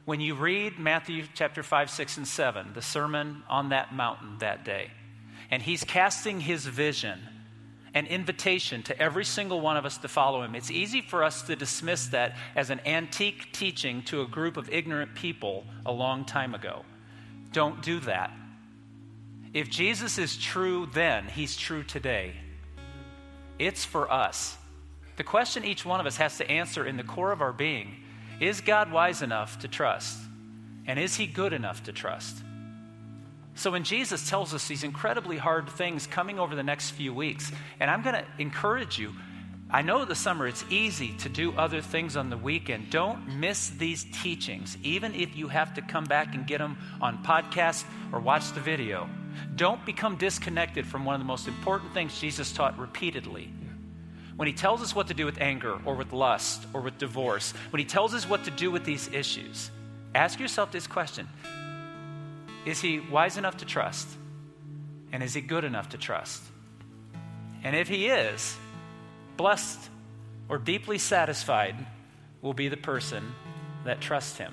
When 0.05 0.21
you 0.21 0.35
read 0.35 0.79
Matthew 0.79 1.25
chapter 1.35 1.63
5, 1.63 1.91
6, 1.91 2.17
and 2.19 2.29
7, 2.29 2.73
the 2.73 2.83
sermon 2.83 3.43
on 3.49 3.71
that 3.71 3.93
mountain 3.93 4.39
that 4.39 4.65
day, 4.65 4.91
and 5.51 5.63
he's 5.63 5.85
casting 5.85 6.41
his 6.41 6.65
vision 6.65 7.19
an 7.95 8.07
invitation 8.07 8.83
to 8.85 9.01
every 9.01 9.25
single 9.25 9.61
one 9.61 9.77
of 9.77 9.87
us 9.87 9.99
to 9.99 10.09
follow 10.09 10.43
him. 10.43 10.55
It's 10.55 10.71
easy 10.71 11.01
for 11.01 11.25
us 11.25 11.43
to 11.43 11.57
dismiss 11.57 12.07
that 12.09 12.37
as 12.55 12.71
an 12.71 12.81
antique 12.87 13.53
teaching 13.53 14.03
to 14.05 14.23
a 14.23 14.27
group 14.27 14.57
of 14.57 14.69
ignorant 14.71 15.15
people 15.15 15.65
a 15.87 15.93
long 15.93 16.25
time 16.25 16.55
ago. 16.55 16.85
Don't 17.53 17.83
do 17.83 18.01
that. 18.01 18.31
If 19.55 19.71
Jesus 19.71 20.19
is 20.19 20.37
true 20.37 20.87
then, 20.93 21.27
he's 21.27 21.57
true 21.57 21.83
today. 21.83 22.35
It's 23.59 23.85
for 23.85 24.11
us. 24.13 24.57
The 25.17 25.25
question 25.25 25.65
each 25.65 25.85
one 25.85 25.99
of 25.99 26.07
us 26.07 26.17
has 26.19 26.37
to 26.39 26.49
answer 26.49 26.87
in 26.87 26.97
the 26.97 27.03
core 27.03 27.33
of 27.33 27.41
our 27.41 27.53
being 27.53 28.05
is 28.41 28.61
God 28.61 28.93
wise 28.93 29.21
enough 29.23 29.59
to 29.61 29.69
trust? 29.69 30.17
And 30.87 30.99
is 30.99 31.17
he 31.17 31.27
good 31.27 31.53
enough 31.53 31.83
to 31.85 31.93
trust? 31.93 32.37
So 33.59 33.73
when 33.73 33.83
Jesus 33.83 34.31
tells 34.31 34.55
us 34.55 34.69
these 34.69 34.85
incredibly 34.85 35.37
hard 35.37 35.69
things 35.69 36.07
coming 36.07 36.39
over 36.39 36.55
the 36.55 36.63
next 36.63 36.91
few 36.91 37.13
weeks, 37.13 37.51
and 37.81 37.91
I'm 37.91 38.03
going 38.03 38.15
to 38.15 38.25
encourage 38.39 39.01
you. 39.01 39.13
I 39.69 39.83
know 39.83 40.05
the 40.05 40.15
summer 40.15 40.47
it's 40.47 40.65
easy 40.71 41.13
to 41.19 41.29
do 41.29 41.53
other 41.59 41.81
things 41.81 42.17
on 42.17 42.31
the 42.31 42.37
weekend. 42.37 42.91
Don't 42.91 43.41
miss 43.41 43.71
these 43.71 44.07
teachings, 44.23 44.79
even 44.85 45.13
if 45.13 45.37
you 45.37 45.49
have 45.49 45.75
to 45.75 45.83
come 45.83 46.05
back 46.05 46.37
and 46.37 46.47
get 46.47 46.59
them 46.59 46.79
on 47.01 47.25
podcast 47.25 47.85
or 48.13 48.21
watch 48.21 48.53
the 48.53 48.61
video. 48.61 49.11
Don't 49.57 49.85
become 49.85 50.17
disconnected 50.17 50.87
from 50.87 51.05
one 51.05 51.17
of 51.17 51.21
the 51.21 51.27
most 51.27 51.49
important 51.49 51.93
things 51.93 52.19
Jesus 52.21 52.53
taught 52.53 52.79
repeatedly. 52.79 53.53
When 54.37 54.47
he 54.47 54.55
tells 54.55 54.83
us 54.83 54.95
what 54.95 55.09
to 55.09 55.15
do 55.15 55.27
with 55.27 55.41
anger 55.41 55.81
or 55.85 55.97
with 55.97 56.13
lust 56.13 56.65
or 56.73 56.81
with 56.81 56.97
divorce, 56.97 57.53
when 57.71 57.81
he 57.81 57.87
tells 57.87 58.15
us 58.15 58.29
what 58.29 58.45
to 58.45 58.53
do 58.53 58.71
with 58.71 58.85
these 58.85 59.09
issues, 59.13 59.73
ask 60.15 60.39
yourself 60.39 60.71
this 60.71 60.87
question 60.87 61.27
is 62.69 62.83
he 62.83 63.01
wise 63.01 63.39
enough 63.39 63.57
to 63.59 63.65
trust? 63.65 64.07
And 65.11 65.23
is 65.23 65.33
he 65.33 65.41
good 65.41 65.65
enough 65.65 65.89
to 65.91 65.99
trust? 65.99 66.43
And 67.65 67.75
if 67.75 67.89
he 67.89 68.09
is, 68.09 68.57
blessed 69.39 69.89
or 70.51 70.59
deeply 70.59 70.99
satisfied 70.99 71.75
will 72.43 72.53
be 72.53 72.69
the 72.69 72.77
person 72.77 73.33
that 73.85 74.03
trusts 74.03 74.37
him. 74.37 74.53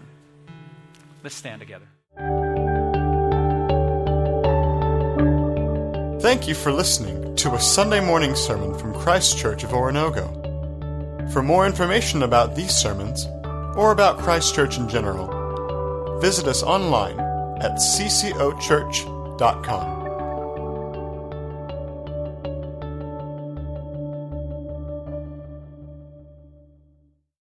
Let's 1.24 1.36
stand 1.36 1.60
together. 1.60 1.88
Thank 6.22 6.48
you 6.48 6.56
for 6.56 6.72
listening 6.72 7.36
to 7.36 7.54
a 7.54 7.60
Sunday 7.60 8.00
morning 8.00 8.34
sermon 8.34 8.80
from 8.80 8.94
Christ 8.94 9.38
Church 9.38 9.64
of 9.66 9.72
Oronogo. 9.72 10.42
For 11.34 11.44
more 11.44 11.66
information 11.66 12.24
about 12.24 12.56
these 12.56 12.76
sermons, 12.76 13.26
or 13.76 13.92
about 13.92 14.20
Christ 14.20 14.56
Church 14.56 14.78
in 14.78 14.88
general, 14.88 16.20
visit 16.20 16.48
us 16.48 16.64
online 16.64 17.25
at 17.66 17.78
ccochurch.com. 17.78 19.95